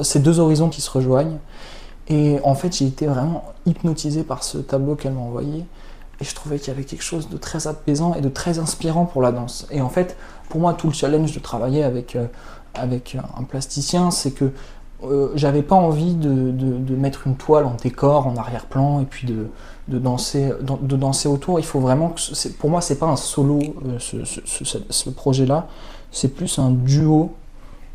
ces 0.00 0.20
deux 0.20 0.40
horizons 0.40 0.68
qui 0.68 0.80
se 0.80 0.90
rejoignent. 0.90 1.38
Et 2.08 2.38
en 2.42 2.54
fait, 2.54 2.74
j'ai 2.74 2.86
été 2.86 3.06
vraiment 3.06 3.44
hypnotisé 3.66 4.22
par 4.22 4.42
ce 4.42 4.58
tableau 4.58 4.94
qu'elle 4.94 5.12
m'a 5.12 5.20
envoyé. 5.20 5.66
Et 6.20 6.24
je 6.24 6.34
trouvais 6.34 6.58
qu'il 6.58 6.68
y 6.68 6.70
avait 6.70 6.84
quelque 6.84 7.04
chose 7.04 7.28
de 7.28 7.36
très 7.36 7.68
apaisant 7.68 8.14
et 8.14 8.20
de 8.20 8.28
très 8.28 8.58
inspirant 8.58 9.04
pour 9.04 9.22
la 9.22 9.30
danse. 9.32 9.66
Et 9.70 9.80
en 9.80 9.88
fait, 9.88 10.16
pour 10.48 10.60
moi, 10.60 10.74
tout 10.74 10.88
le 10.88 10.92
challenge 10.92 11.32
de 11.32 11.38
travailler 11.38 11.84
avec, 11.84 12.16
euh, 12.16 12.26
avec 12.74 13.16
un 13.36 13.44
plasticien, 13.44 14.10
c'est 14.10 14.32
que 14.32 14.52
euh, 15.04 15.30
j'avais 15.36 15.62
pas 15.62 15.76
envie 15.76 16.14
de, 16.14 16.50
de, 16.50 16.96
mettre 16.96 17.28
une 17.28 17.36
toile 17.36 17.66
en 17.66 17.74
décor, 17.74 18.26
en 18.26 18.36
arrière-plan, 18.36 19.00
et 19.00 19.04
puis 19.04 19.28
de, 19.28 19.46
de, 19.86 19.98
danser, 19.98 20.50
de 20.60 20.96
danser 20.96 21.28
autour. 21.28 21.60
Il 21.60 21.66
faut 21.66 21.78
vraiment 21.78 22.08
que. 22.08 22.48
Pour 22.58 22.70
moi, 22.70 22.80
c'est 22.80 22.98
pas 22.98 23.06
un 23.06 23.16
solo, 23.16 23.60
euh, 23.60 23.98
ce, 24.00 24.24
ce, 24.24 24.78
ce 24.90 25.10
projet-là. 25.10 25.68
C'est 26.10 26.34
plus 26.34 26.58
un 26.58 26.70
duo 26.70 27.34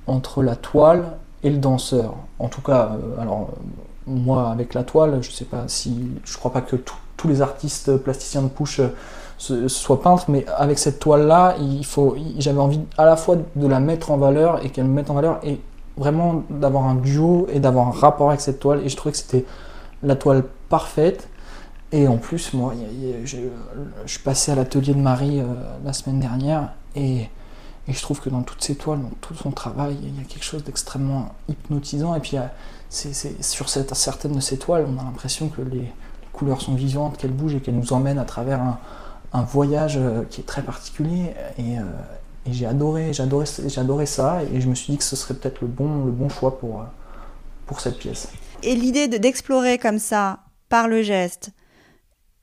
entre 0.08 0.44
la 0.44 0.56
toile 0.56 1.18
et 1.44 1.50
le 1.50 1.58
danseur. 1.58 2.15
En 2.39 2.48
tout 2.48 2.62
cas, 2.62 2.96
alors 3.20 3.50
moi 4.08 4.50
avec 4.50 4.74
la 4.74 4.84
toile, 4.84 5.20
je 5.22 5.32
sais 5.32 5.46
pas 5.46 5.65
si. 5.68 6.10
Je 6.24 6.38
crois 6.38 6.53
pas 6.53 6.62
que 6.62 6.77
tout 6.77 6.96
tous 7.24 7.30
les 7.30 7.42
artistes 7.42 7.96
plasticiens 7.96 8.42
de 8.42 8.50
push 8.50 8.82
euh, 8.82 9.68
soient 9.70 10.01
peintres, 10.01 10.25
mais 10.27 10.46
avec 10.58 10.77
cette 10.77 11.00
toile-là, 11.00 11.56
il 11.58 11.86
faut, 11.86 12.18
j'avais 12.38 12.60
envie 12.60 12.82
à 12.98 13.06
la 13.06 13.15
fois 13.15 13.38
de 13.56 13.68
la 13.68 13.80
mettre 13.80 14.12
en 14.12 14.18
valeur 14.18 14.63
et 14.65 14.70
qu'elle 14.70 14.84
me 14.84 14.94
mette 14.94 15.10
en 15.10 15.13
valeur, 15.13 15.39
et 15.42 15.62
vraiment 15.96 16.44
d'avoir 16.50 16.84
un 16.84 16.96
duo 16.96 17.48
et 17.50 17.62
d'avoir 17.62 17.88
un 17.88 17.92
rapport 17.92 18.27
avec 18.30 18.42
cette 18.42 18.60
toile. 18.60 18.82
Et 18.84 18.89
je 18.89 18.98
trouvais 18.98 19.13
que 19.13 19.18
c'était 19.18 19.46
la 20.02 20.17
toile 20.17 20.43
parfaite. 20.67 21.30
Et 21.93 22.10
en 22.10 22.17
plus, 22.17 22.52
moi, 22.54 22.74
je, 23.24 23.38
suis 24.06 24.19
passé 24.19 24.52
à 24.52 24.56
l'atelier 24.56 24.93
de 24.93 25.00
Marie 25.00 25.39
euh, 25.39 25.45
la 25.86 25.93
semaine 25.93 26.19
dernière, 26.19 26.74
et, 26.98 27.30
je 27.88 28.02
trouve 28.02 28.19
que 28.19 28.30
dans 28.30 28.41
toutes 28.41 28.63
ces 28.63 28.76
toiles, 28.76 29.02
dans 29.02 29.15
tout 29.21 29.36
son 29.36 29.52
travail, 29.52 29.98
il 30.02 30.17
y 30.17 30.21
a 30.21 30.24
quelque 30.26 30.43
chose 30.43 30.63
d'extrêmement 30.63 31.36
hypnotisant. 31.48 32.15
Et 32.15 32.19
puis, 32.19 32.38
c'est, 32.89 33.43
sur 33.43 33.69
certaines 33.69 34.34
de 34.34 34.39
ces 34.41 34.58
toiles, 34.58 34.86
on 34.88 35.00
a 35.00 35.04
l'impression 35.04 35.50
que 35.50 35.62
les, 35.62 35.91
couleurs 36.34 36.62
sont 36.62 36.74
vivantes, 36.74 37.17
qu'elles 37.17 37.32
bougent 37.32 37.56
et 37.56 37.60
qu'elles 37.62 37.78
nous 37.78 37.93
emmènent 37.93 38.19
à 38.19 38.26
travers 38.26 38.60
un, 39.32 39.41
voyage 39.43 39.98
euh, 39.98 40.24
qui 40.30 40.41
est 40.41 40.43
très 40.43 40.62
particulier. 40.62 41.34
Et, 41.58 41.78
euh, 41.78 41.84
j'ai 42.52 42.65
adoré, 42.65 43.13
j'adorais, 43.13 43.46
j'adorais 43.67 44.06
ça 44.06 44.41
et 44.54 44.60
je 44.60 44.67
me 44.67 44.76
suis 44.76 44.91
dit 44.91 44.98
que 44.98 45.04
ce 45.06 45.15
serait 45.15 45.34
peut-être 45.34 45.62
le 45.62 45.67
bon, 45.67 46.04
le 46.04 46.12
bon 46.12 46.28
choix 46.28 46.60
pour, 46.60 46.82
euh, 46.82 46.86
pour 47.67 47.80
cette 47.80 47.98
pièce. 47.98 48.28
Et 48.63 48.76
l'idée 48.76 49.08
d'explorer 49.08 49.78
comme 49.78 49.98
ça, 49.98 50.39
par 50.67 50.89
le 50.89 51.04
geste, 51.04 51.52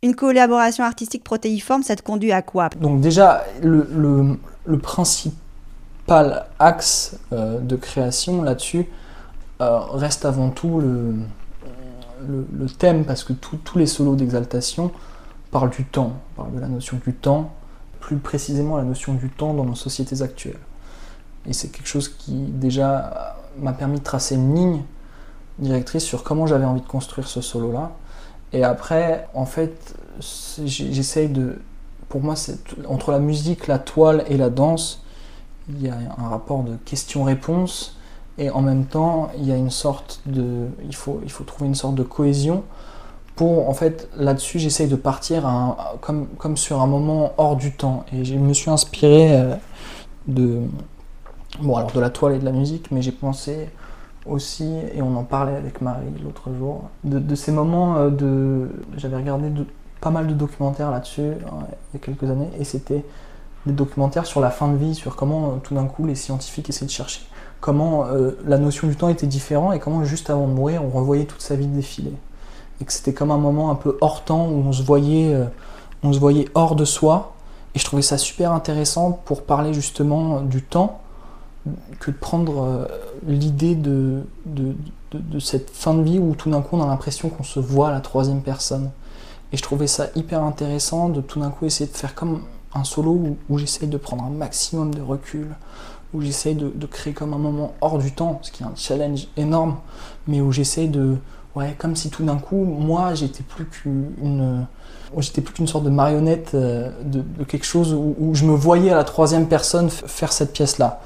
une 0.03 0.15
collaboration 0.15 0.85
artistique 0.85 1.23
protéiforme, 1.23 1.83
ça 1.83 1.97
te 1.97 2.03
conduit 2.03 2.33
à 2.33 2.41
quoi? 2.41 2.71
Donc 2.81 3.03
déjà, 3.03 3.45
le, 3.63 3.87
le, 4.65 4.79
principal 4.79 6.47
axe 6.59 7.19
de 7.31 7.77
création 7.77 8.41
là-dessus 8.41 8.87
reste 9.59 10.25
avant 10.25 10.49
tout 10.49 10.81
le, 10.81 11.17
le, 12.29 12.69
thème, 12.69 13.05
parce 13.05 13.25
que 13.25 13.33
tous 13.33 13.79
les 13.79 13.87
solos 13.87 14.17
d'exaltation 14.17 14.91
parlent 15.51 15.71
du 15.71 15.85
temps, 15.85 16.15
parlent 16.37 16.55
de 16.55 16.61
la 16.61 16.69
notion 16.69 17.01
du 17.05 17.13
temps, 17.13 17.53
plus 18.01 18.17
précisément 18.17 18.77
la 18.77 18.85
notion 18.85 19.15
du 19.15 19.29
temps 19.29 19.55
dans 19.55 19.65
nos 19.65 19.75
sociétés 19.75 20.23
actuelles. 20.23 20.59
Et 21.47 21.53
c'est 21.53 21.69
quelque 21.69 21.89
chose 21.89 22.09
qui 22.09 22.35
déjà 22.35 23.37
m'a 23.59 23.73
permis 23.73 23.99
de 23.99 24.05
tracer 24.05 24.35
une 24.35 24.55
ligne 24.55 24.83
directrice 25.59 26.05
sur 26.05 26.23
comment 26.23 26.47
j'avais 26.47 26.65
envie 26.65 26.81
de 26.81 26.87
construire 26.87 27.29
ce 27.29 27.41
solo-là. 27.41 27.93
Et 28.53 28.65
après, 28.65 29.29
en 29.35 29.47
fait, 29.47 29.95
j'essaye 30.65 31.29
de... 31.29 31.61
Pour 32.09 32.23
moi, 32.23 32.35
c'est 32.35 32.59
entre 32.89 33.13
la 33.13 33.21
musique, 33.21 33.69
la 33.69 33.79
toile 33.79 34.25
et 34.29 34.37
la 34.37 34.51
danse, 34.51 35.05
il 35.69 35.83
y 35.83 35.89
a 35.89 35.97
un 36.19 36.29
rapport 36.29 36.65
de 36.65 36.77
question-réponse 36.85 37.97
et 38.39 38.51
en 38.51 38.63
même 38.63 38.85
temps 38.87 39.31
il 39.37 39.47
y 39.47 39.53
a 39.53 39.57
une 39.57 39.71
sorte 39.71 40.21
de 40.27 40.67
il 40.85 40.95
faut 40.95 41.21
il 41.25 41.31
faut 41.31 41.45
trouver 41.45 41.67
une 41.67 41.75
sorte 41.75 41.95
de 41.95 42.03
cohésion 42.03 42.65
pour 43.37 43.69
en 43.69 43.75
fait 43.75 44.09
là-dessus 44.17 44.59
j'essaye 44.59 44.89
de 44.89 44.97
partir 44.97 45.49
comme 46.01 46.27
comme 46.39 46.57
sur 46.57 46.83
un 46.83 46.87
moment 46.87 47.33
hors 47.39 47.57
du 47.57 47.73
temps. 47.73 48.05
Et 48.13 48.25
je 48.25 48.35
me 48.35 48.53
suis 48.53 48.71
inspiré 48.71 49.33
euh, 49.33 49.55
de 50.27 50.61
bon 51.61 51.77
alors 51.77 51.91
de 51.93 52.01
la 52.01 52.11
toile 52.11 52.35
et 52.35 52.39
de 52.39 52.45
la 52.45 52.53
musique 52.53 52.91
mais 52.91 53.03
j'ai 53.03 53.13
pensé 53.13 53.71
aussi 54.27 54.77
et 54.95 55.01
on 55.01 55.17
en 55.17 55.25
parlait 55.25 55.57
avec 55.57 55.81
Marie 55.81 56.05
l'autre 56.23 56.53
jour 56.53 56.91
de, 57.05 57.35
ces 57.35 57.53
moments 57.53 57.97
euh, 57.97 58.11
de 58.11 58.69
j'avais 58.97 59.17
regardé 59.17 59.51
pas 60.01 60.11
mal 60.11 60.27
de 60.27 60.35
documentaires 60.35 60.91
là-dessus 60.91 61.23
hein, 61.23 61.65
il 61.93 61.99
y 61.99 62.03
a 62.03 62.05
quelques 62.05 62.31
années 62.31 62.51
et 62.59 62.65
c'était 62.65 63.05
des 63.67 63.73
documentaires 63.73 64.27
sur 64.27 64.41
la 64.41 64.51
fin 64.51 64.69
de 64.69 64.77
vie 64.77 64.95
sur 64.95 65.17
comment 65.17 65.53
euh, 65.53 65.57
tout 65.63 65.75
d'un 65.75 65.87
coup 65.87 66.07
les 66.07 66.15
scientifiques 66.15 66.69
essaient 66.69 66.85
de 66.85 66.91
chercher 66.91 67.23
comment 67.61 68.07
euh, 68.07 68.33
la 68.47 68.59
notion 68.59 68.89
du 68.89 68.97
temps 68.97 69.09
était 69.09 69.27
différente 69.27 69.75
et 69.75 69.79
comment 69.79 70.05
juste 70.05 70.31
avant 70.31 70.47
de 70.47 70.53
mourir, 70.53 70.83
on 70.85 70.89
revoyait 70.89 71.25
toute 71.25 71.43
sa 71.43 71.57
vie 71.57 71.67
défiler. 71.67 72.13
Et 72.81 72.85
que 72.85 72.93
c'était 72.93 73.13
comme 73.13 73.31
un 73.31 73.39
moment 73.39 73.71
un 73.71 73.75
peu 73.75 73.99
hors 74.01 74.25
temps 74.25 74.47
où 74.47 74.65
on 74.67 74.73
se 74.73 74.83
voyait, 74.83 75.35
euh, 75.35 75.45
on 76.03 76.13
se 76.13 76.19
voyait 76.19 76.49
hors 76.55 76.75
de 76.75 76.85
soi. 76.85 77.35
Et 77.75 77.79
je 77.79 77.85
trouvais 77.85 78.03
ça 78.03 78.19
super 78.19 78.53
intéressant 78.53 79.13
pour 79.25 79.43
parler 79.43 79.75
justement 79.75 80.41
du 80.41 80.63
temps, 80.63 81.01
que 81.99 82.11
de 82.11 82.17
prendre 82.17 82.63
euh, 82.63 82.87
l'idée 83.27 83.75
de, 83.75 84.23
de, 84.47 84.75
de, 85.13 85.39
cette 85.39 85.71
fin 85.71 85.93
de 85.93 86.03
vie 86.03 86.19
où 86.19 86.35
tout 86.35 86.51
d'un 86.51 86.63
coup 86.63 86.77
on 86.77 86.83
a 86.83 86.87
l'impression 86.87 87.29
qu'on 87.29 87.43
se 87.43 87.61
voit 87.61 87.89
à 87.89 87.93
la 87.93 88.01
troisième 88.01 88.41
personne. 88.41 88.91
Et 89.53 89.57
je 89.57 89.63
trouvais 89.63 89.87
ça 89.87 90.07
hyper 90.15 90.43
intéressant 90.43 91.11
de 91.11 91.21
tout 91.21 91.39
d'un 91.39 91.51
coup 91.51 91.67
essayer 91.67 91.91
de 91.91 91.97
faire 91.97 92.15
comme 92.15 92.43
un 92.75 92.85
solo 92.85 93.11
où, 93.11 93.37
où 93.49 93.59
j'essaye 93.59 93.89
de 93.89 93.99
prendre 93.99 94.25
un 94.25 94.31
maximum 94.31 94.95
de 94.95 95.03
recul, 95.03 95.49
où 96.13 96.21
j'essaye 96.21 96.55
de, 96.55 96.87
créer 96.87 97.13
comme 97.13 97.35
un 97.35 97.39
moment 97.39 97.75
hors 97.81 97.99
du 97.99 98.13
temps, 98.13 98.41
ce 98.43 98.51
qui 98.51 98.63
est 98.63 98.67
un 98.67 98.73
challenge 98.75 99.29
énorme, 99.37 99.77
mais 100.27 100.41
où 100.41 100.51
j'essaye 100.51 100.89
de, 100.89 101.17
ouais, 101.55 101.75
comme 101.79 101.95
si 101.95 102.11
tout 102.11 102.25
d'un 102.25 102.39
coup, 102.39 102.65
moi, 102.65 103.15
j'étais 103.15 103.43
plus 103.43 103.67
qu'une, 103.67 104.67
j'étais 105.19 105.41
plus 105.41 105.55
qu'une 105.55 105.69
sorte 105.69 105.85
de 105.85 105.91
marionnette 105.91 106.53
euh, 106.55 106.91
de, 107.05 107.45
quelque 107.45 107.67
chose 107.67 107.95
où, 107.95 108.35
je 108.35 108.45
me 108.45 108.55
voyais 108.55 108.91
à 108.91 108.97
la 108.97 109.05
troisième 109.05 109.47
personne 109.47 109.91
faire 109.91 110.33
cette 110.33 110.53
pièce-là. 110.53 111.01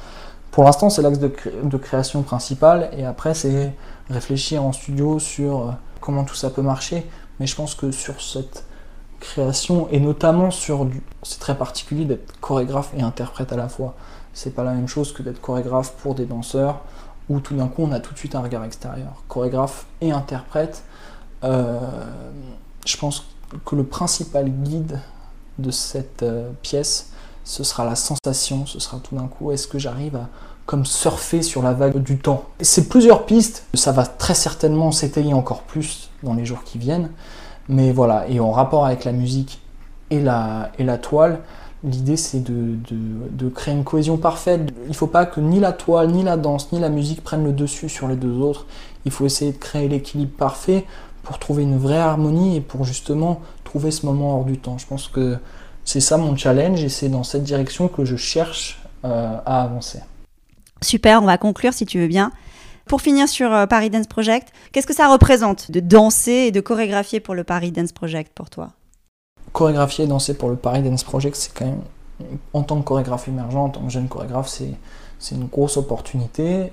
Pour 0.51 0.65
l'instant, 0.65 0.89
c'est 0.89 1.03
l'axe 1.03 1.19
de, 1.19 1.33
de, 1.65 1.77
création 1.77 2.23
principal, 2.23 2.91
et 2.97 3.05
après, 3.05 3.35
c'est 3.35 3.75
réfléchir 4.09 4.63
en 4.63 4.73
studio 4.73 5.19
sur 5.19 5.61
euh, 5.61 5.71
comment 6.01 6.25
tout 6.25 6.37
ça 6.37 6.51
peut 6.51 6.63
marcher. 6.63 7.05
Mais 7.41 7.47
je 7.47 7.57
pense 7.57 7.75
que 7.75 7.91
sur 7.91 8.21
cette 8.23 8.65
création, 9.21 9.89
et 9.91 10.01
notamment 10.01 10.51
sur. 10.51 10.87
C'est 11.23 11.41
très 11.41 11.57
particulier 11.57 12.05
d'être 12.05 12.39
chorégraphe 12.41 12.93
et 12.97 13.03
interprète 13.03 13.53
à 13.53 13.57
la 13.57 13.69
fois 13.69 13.97
c'est 14.35 14.55
pas 14.55 14.65
la 14.65 14.73
même 14.73 14.89
chose 14.89 15.13
que 15.13 15.23
d'être 15.23 15.41
chorégraphe 15.41 15.93
pour 15.93 16.15
des 16.15 16.27
danseurs 16.27 16.81
où 17.29 17.41
tout 17.41 17.57
d'un 17.57 17.69
coup 17.69 17.83
on 17.83 17.93
a 17.93 18.01
tout 18.01 18.13
de 18.13 18.19
suite 18.19 18.35
un 18.35 18.41
regard 18.41 18.65
extérieur. 18.65 19.23
Chorégraphe 19.29 19.87
et 20.01 20.11
interprète, 20.13 20.83
euh, 21.43 21.79
je 22.85 22.97
pense 22.97 23.27
que 23.65 23.77
le 23.77 23.85
principal 23.85 24.49
guide 24.51 25.01
de 25.59 25.71
cette 25.71 26.23
euh, 26.23 26.51
pièce, 26.63 27.13
ce 27.45 27.63
sera 27.63 27.85
la 27.85 27.95
sensation, 27.95 28.67
ce 28.67 28.79
sera 28.79 28.99
tout 28.99 29.17
d'un 29.17 29.27
coup, 29.27 29.53
est-ce 29.53 29.69
que 29.69 29.79
j'arrive 29.79 30.17
à 30.17 30.29
comme 30.67 30.87
surfer 30.87 31.43
sur 31.43 31.63
la 31.63 31.73
vague 31.73 31.99
du 31.99 32.19
temps? 32.19 32.45
C'est 32.61 32.89
plusieurs 32.89 33.27
pistes, 33.27 33.67
ça 33.75 33.93
va 33.93 34.07
très 34.07 34.35
certainement 34.35 34.93
s'étayer 34.93 35.35
encore 35.35 35.63
plus 35.63 36.11
dans 36.23 36.35
les 36.35 36.45
jours 36.45 36.65
qui 36.65 36.79
viennent, 36.79 37.11
mais 37.69 37.93
voilà, 37.93 38.27
et 38.29 38.41
en 38.41 38.51
rapport 38.51 38.87
avec 38.87 39.05
la 39.05 39.13
musique 39.13 39.61
et 40.11 40.21
la, 40.21 40.73
et 40.79 40.85
la 40.85 40.99
toile, 40.99 41.41
l'idée 41.85 42.17
c'est 42.17 42.43
de, 42.43 43.49
créer 43.55 43.75
une 43.75 43.85
cohésion 43.85 44.17
parfaite. 44.17 44.73
Il 44.85 44.89
ne 44.89 44.95
faut 44.95 45.07
pas 45.07 45.27
que 45.27 45.41
ni 45.41 45.61
la 45.61 45.73
toile, 45.73 46.11
ni 46.11 46.23
la 46.23 46.37
danse, 46.37 46.73
ni 46.73 46.81
la 46.81 46.89
musique 46.89 47.23
prennent 47.23 47.45
le 47.45 47.53
dessus 47.53 47.89
sur 47.89 48.09
les 48.09 48.17
deux 48.17 48.39
autres. 48.39 48.67
Il 49.05 49.13
faut 49.13 49.27
essayer 49.27 49.53
de 49.53 49.59
créer 49.59 49.89
l'équilibre 49.89 50.33
parfait 50.37 50.85
pour 51.23 51.39
trouver 51.39 51.63
une 51.63 51.79
vraie 51.79 51.99
harmonie 51.99 52.57
et 52.57 52.61
pour 52.61 52.85
justement 52.85 53.41
trouver 53.65 53.91
ce 53.91 54.07
moment 54.07 54.37
hors 54.39 54.45
du 54.45 54.59
temps. 54.59 54.79
Je 54.79 54.87
pense 54.87 55.09
que 55.09 55.37
c'est 55.85 56.01
ça 56.01 56.17
mon 56.17 56.37
challenge 56.37 56.83
et 56.83 56.89
c'est 56.89 57.09
dans 57.09 57.23
cette 57.23 57.43
direction 57.43 57.89
que 57.89 58.05
je 58.05 58.17
cherche 58.17 58.83
euh, 59.05 59.37
à 59.45 59.63
avancer. 59.63 60.01
Super, 60.83 61.23
on 61.23 61.27
va 61.27 61.39
conclure 61.39 61.73
si 61.73 61.87
tu 61.87 61.99
veux 61.99 62.09
bien. 62.09 62.33
Pour 62.87 63.01
finir 63.01 63.29
sur 63.29 63.53
euh, 63.53 63.67
Paris 63.67 63.89
Dance 63.89 64.07
Project, 64.07 64.49
qu'est-ce 64.73 64.87
que 64.87 64.95
ça 64.95 65.09
représente 65.09 65.71
de 65.71 65.81
danser 65.81 66.33
et 66.49 66.53
de 66.53 66.61
chorégraphier 66.61 67.21
pour 67.21 67.35
le 67.35 67.45
Paris 67.45 67.73
Dance 67.73 67.93
Project 67.93 68.33
pour 68.35 68.51
toi? 68.51 68.73
Chorégraphier 69.55 70.05
et 70.05 70.07
danser 70.07 70.35
pour 70.35 70.51
le 70.51 70.57
Paris 70.57 70.83
Dance 70.83 71.05
Project, 71.05 71.37
c'est 71.37 71.55
quand 71.55 71.65
même, 71.65 71.81
en 72.53 72.63
tant 72.63 72.79
que 72.81 72.85
chorégraphe 72.85 73.29
émergent, 73.29 73.57
en 73.57 73.71
tant 73.71 73.81
que 73.81 73.91
jeune 73.91 74.09
chorégraphe, 74.09 74.49
c'est 74.49 75.35
une 75.35 75.47
grosse 75.47 75.79
opportunité. 75.79 76.71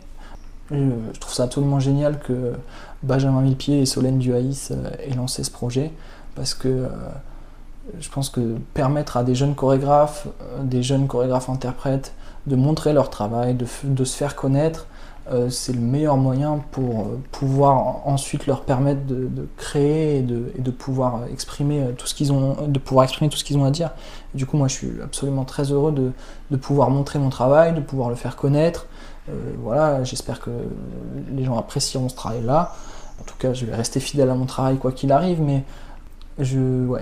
Je 0.72 1.20
trouve 1.20 1.34
ça 1.34 1.44
absolument 1.44 1.80
génial 1.80 2.20
que 2.20 2.54
Benjamin 3.04 3.42
Millepied 3.42 3.82
et 3.82 3.86
Solène 3.86 4.20
Duhaïs 4.20 4.72
euh, 4.72 4.90
aient 5.00 5.14
lancé 5.16 5.44
ce 5.44 5.52
projet 5.52 5.92
parce 6.36 6.54
que 6.54 6.70
euh, 6.70 6.88
je 8.00 8.10
pense 8.10 8.30
que 8.30 8.56
permettre 8.74 9.18
à 9.18 9.24
des 9.24 9.36
jeunes 9.36 9.56
chorégraphes, 9.56 10.28
des 10.64 10.84
jeunes 10.84 11.08
chorégraphes 11.08 11.50
interprètes 11.50 12.14
de 12.48 12.56
montrer 12.56 12.94
leur 12.94 13.10
travail, 13.10 13.56
de, 13.56 14.06
se 14.06 14.16
faire 14.16 14.36
connaître, 14.36 14.88
euh, 15.32 15.50
c'est 15.50 15.72
le 15.72 15.80
meilleur 15.80 16.18
moyen 16.18 16.62
pour 16.72 17.02
euh, 17.02 17.20
pouvoir 17.32 18.06
ensuite 18.06 18.48
leur 18.48 18.64
permettre 18.64 19.06
de, 19.06 19.48
créer 19.56 20.18
et 20.18 20.22
de, 20.22 20.72
pouvoir 20.72 21.26
exprimer 21.32 21.94
tout 21.98 22.06
ce 22.06 22.14
qu'ils 22.14 22.34
ont, 22.34 22.58
exprimer 23.02 23.30
tout 23.30 23.38
ce 23.38 23.44
qu'ils 23.44 23.58
ont 23.58 23.64
à 23.64 23.72
dire. 23.72 23.92
du 24.34 24.46
coup, 24.46 24.58
moi, 24.58 24.68
je 24.68 24.76
suis 24.76 25.02
absolument 25.02 25.46
très 25.46 25.72
heureux 25.72 25.94
de, 25.94 26.58
pouvoir 26.58 26.90
montrer 26.90 27.18
mon 27.18 27.30
travail, 27.30 27.74
de 27.74 27.80
pouvoir 27.80 28.10
le 28.10 28.16
faire 28.16 28.36
connaître. 28.36 28.88
Euh, 29.30 29.34
voilà, 29.60 30.04
j'espère 30.04 30.42
que 30.42 30.52
les 31.32 31.46
gens 31.46 31.58
apprécieront 31.58 32.10
ce 32.10 32.16
travail-là. 32.16 32.74
En 33.22 33.24
tout 33.24 33.36
cas, 33.38 33.54
je 33.54 33.66
vais 33.66 33.76
rester 33.76 34.00
fidèle 34.00 34.30
à 34.30 34.36
mon 34.36 34.46
travail 34.46 34.78
quoi 34.78 34.92
qu'il 34.92 35.12
arrive, 35.12 35.42
mais 35.42 35.64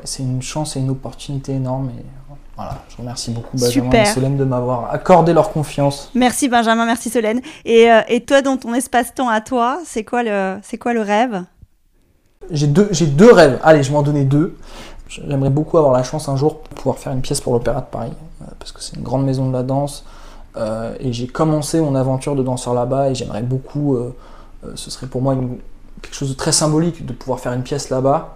c'est 0.03 0.23
une 0.23 0.41
chance 0.41 0.75
et 0.75 0.81
une 0.81 0.89
opportunité 0.89 1.53
énorme. 1.53 1.89
Voilà, 2.59 2.75
je 2.89 2.97
remercie 2.97 3.31
beaucoup 3.31 3.55
Benjamin 3.55 3.89
et 3.89 4.05
Solène 4.05 4.35
de 4.35 4.43
m'avoir 4.43 4.91
accordé 4.91 5.31
leur 5.31 5.53
confiance. 5.53 6.11
Merci 6.13 6.49
Benjamin, 6.49 6.85
merci 6.85 7.09
Solène. 7.09 7.39
Et, 7.63 7.89
euh, 7.89 8.01
et 8.09 8.25
toi, 8.25 8.41
dans 8.41 8.57
ton 8.57 8.73
espace-temps 8.73 9.29
à 9.29 9.39
toi, 9.39 9.79
c'est 9.85 10.03
quoi 10.03 10.23
le, 10.23 10.57
c'est 10.61 10.77
quoi 10.77 10.91
le 10.91 10.99
rêve? 10.99 11.45
J'ai 12.51 12.67
deux, 12.67 12.89
j'ai 12.91 13.05
deux 13.05 13.31
rêves. 13.31 13.59
Allez, 13.63 13.81
je 13.81 13.89
vais 13.91 13.95
en 13.95 14.01
donner 14.01 14.25
deux. 14.25 14.57
J'aimerais 15.07 15.49
beaucoup 15.49 15.77
avoir 15.77 15.93
la 15.93 16.03
chance 16.03 16.27
un 16.27 16.35
jour 16.35 16.59
de 16.69 16.75
pouvoir 16.75 16.97
faire 16.97 17.13
une 17.13 17.21
pièce 17.21 17.39
pour 17.39 17.53
l'Opéra 17.53 17.79
de 17.79 17.85
Paris, 17.85 18.11
euh, 18.41 18.45
parce 18.59 18.73
que 18.73 18.83
c'est 18.83 18.97
une 18.97 19.03
grande 19.03 19.23
maison 19.23 19.47
de 19.47 19.53
la 19.53 19.63
danse. 19.63 20.03
Euh, 20.57 20.93
et 20.99 21.13
j'ai 21.13 21.27
commencé 21.27 21.79
mon 21.79 21.95
aventure 21.95 22.35
de 22.35 22.43
danseur 22.43 22.73
là-bas, 22.73 23.09
et 23.09 23.15
j'aimerais 23.15 23.41
beaucoup, 23.41 23.97
ce 24.75 24.91
serait 24.91 25.07
pour 25.07 25.21
moi 25.21 25.37
quelque 26.01 26.13
chose 26.13 26.27
de 26.27 26.35
très 26.35 26.51
symbolique 26.51 27.05
de 27.05 27.13
pouvoir 27.13 27.39
faire 27.39 27.53
une 27.53 27.63
pièce 27.63 27.89
là-bas. 27.89 28.35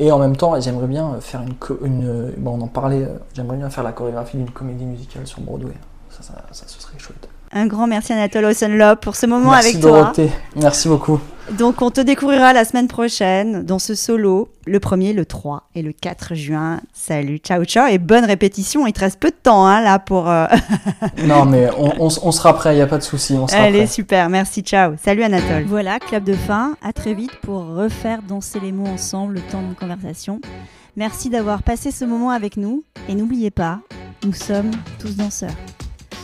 Et 0.00 0.10
en 0.10 0.18
même 0.18 0.34
temps, 0.34 0.58
j'aimerais 0.58 0.86
bien 0.86 1.20
faire 1.20 1.42
une, 1.42 2.32
en 2.46 2.66
parlait, 2.68 3.04
euh, 3.04 3.18
j'aimerais 3.34 3.58
bien 3.58 3.68
faire 3.68 3.84
la 3.84 3.92
chorégraphie 3.92 4.38
d'une 4.38 4.50
comédie 4.50 4.86
musicale 4.86 5.26
sur 5.26 5.42
Broadway. 5.42 5.74
Ça, 6.08 6.22
ça, 6.22 6.42
ça, 6.52 6.66
ce 6.66 6.80
serait 6.80 6.98
chouette. 6.98 7.28
Un 7.52 7.66
grand 7.66 7.88
merci 7.88 8.12
Anatole 8.12 8.44
Osenlop 8.44 9.00
pour 9.00 9.16
ce 9.16 9.26
moment 9.26 9.50
merci 9.50 9.70
avec 9.70 9.80
Dorothée. 9.80 10.28
toi. 10.28 10.62
Merci 10.62 10.88
beaucoup. 10.88 11.20
Donc 11.58 11.82
on 11.82 11.90
te 11.90 12.00
découvrira 12.00 12.52
la 12.52 12.64
semaine 12.64 12.86
prochaine 12.86 13.64
dans 13.64 13.80
ce 13.80 13.96
solo, 13.96 14.50
le 14.66 14.78
1er, 14.78 15.12
le 15.12 15.26
3 15.26 15.64
et 15.74 15.82
le 15.82 15.92
4 15.92 16.36
juin. 16.36 16.80
Salut, 16.92 17.38
ciao 17.38 17.64
ciao 17.64 17.88
et 17.88 17.98
bonne 17.98 18.24
répétition. 18.24 18.86
Il 18.86 18.92
te 18.92 19.00
reste 19.00 19.18
peu 19.18 19.30
de 19.30 19.36
temps 19.42 19.66
hein, 19.66 19.80
là 19.80 19.98
pour... 19.98 20.30
Euh, 20.30 20.46
non 21.24 21.44
mais 21.44 21.68
on, 21.76 22.30
sera 22.30 22.54
prêt, 22.54 22.74
il 22.74 22.76
n'y 22.76 22.82
a 22.82 22.86
pas 22.86 22.98
de 22.98 23.02
souci. 23.02 23.36
Allez, 23.52 23.88
super, 23.88 24.28
merci, 24.28 24.60
ciao. 24.60 24.92
Salut 25.02 25.24
Anatole. 25.24 25.64
Voilà, 25.66 25.98
club 25.98 26.22
de 26.22 26.34
fin. 26.34 26.76
À 26.82 26.92
très 26.92 27.14
vite 27.14 27.34
pour 27.42 27.66
refaire 27.66 28.20
danser 28.22 28.60
les 28.60 28.70
mots 28.70 28.86
ensemble 28.86 29.34
le 29.34 29.40
temps 29.40 29.62
de 29.62 29.74
conversation. 29.74 30.40
Merci 30.94 31.30
d'avoir 31.30 31.64
passé 31.64 31.90
ce 31.90 32.04
moment 32.04 32.30
avec 32.30 32.56
nous 32.56 32.84
et 33.08 33.14
n'oubliez 33.16 33.50
pas, 33.50 33.80
nous 34.24 34.34
sommes 34.34 34.70
tous 35.00 35.16
danseurs. 35.16 35.50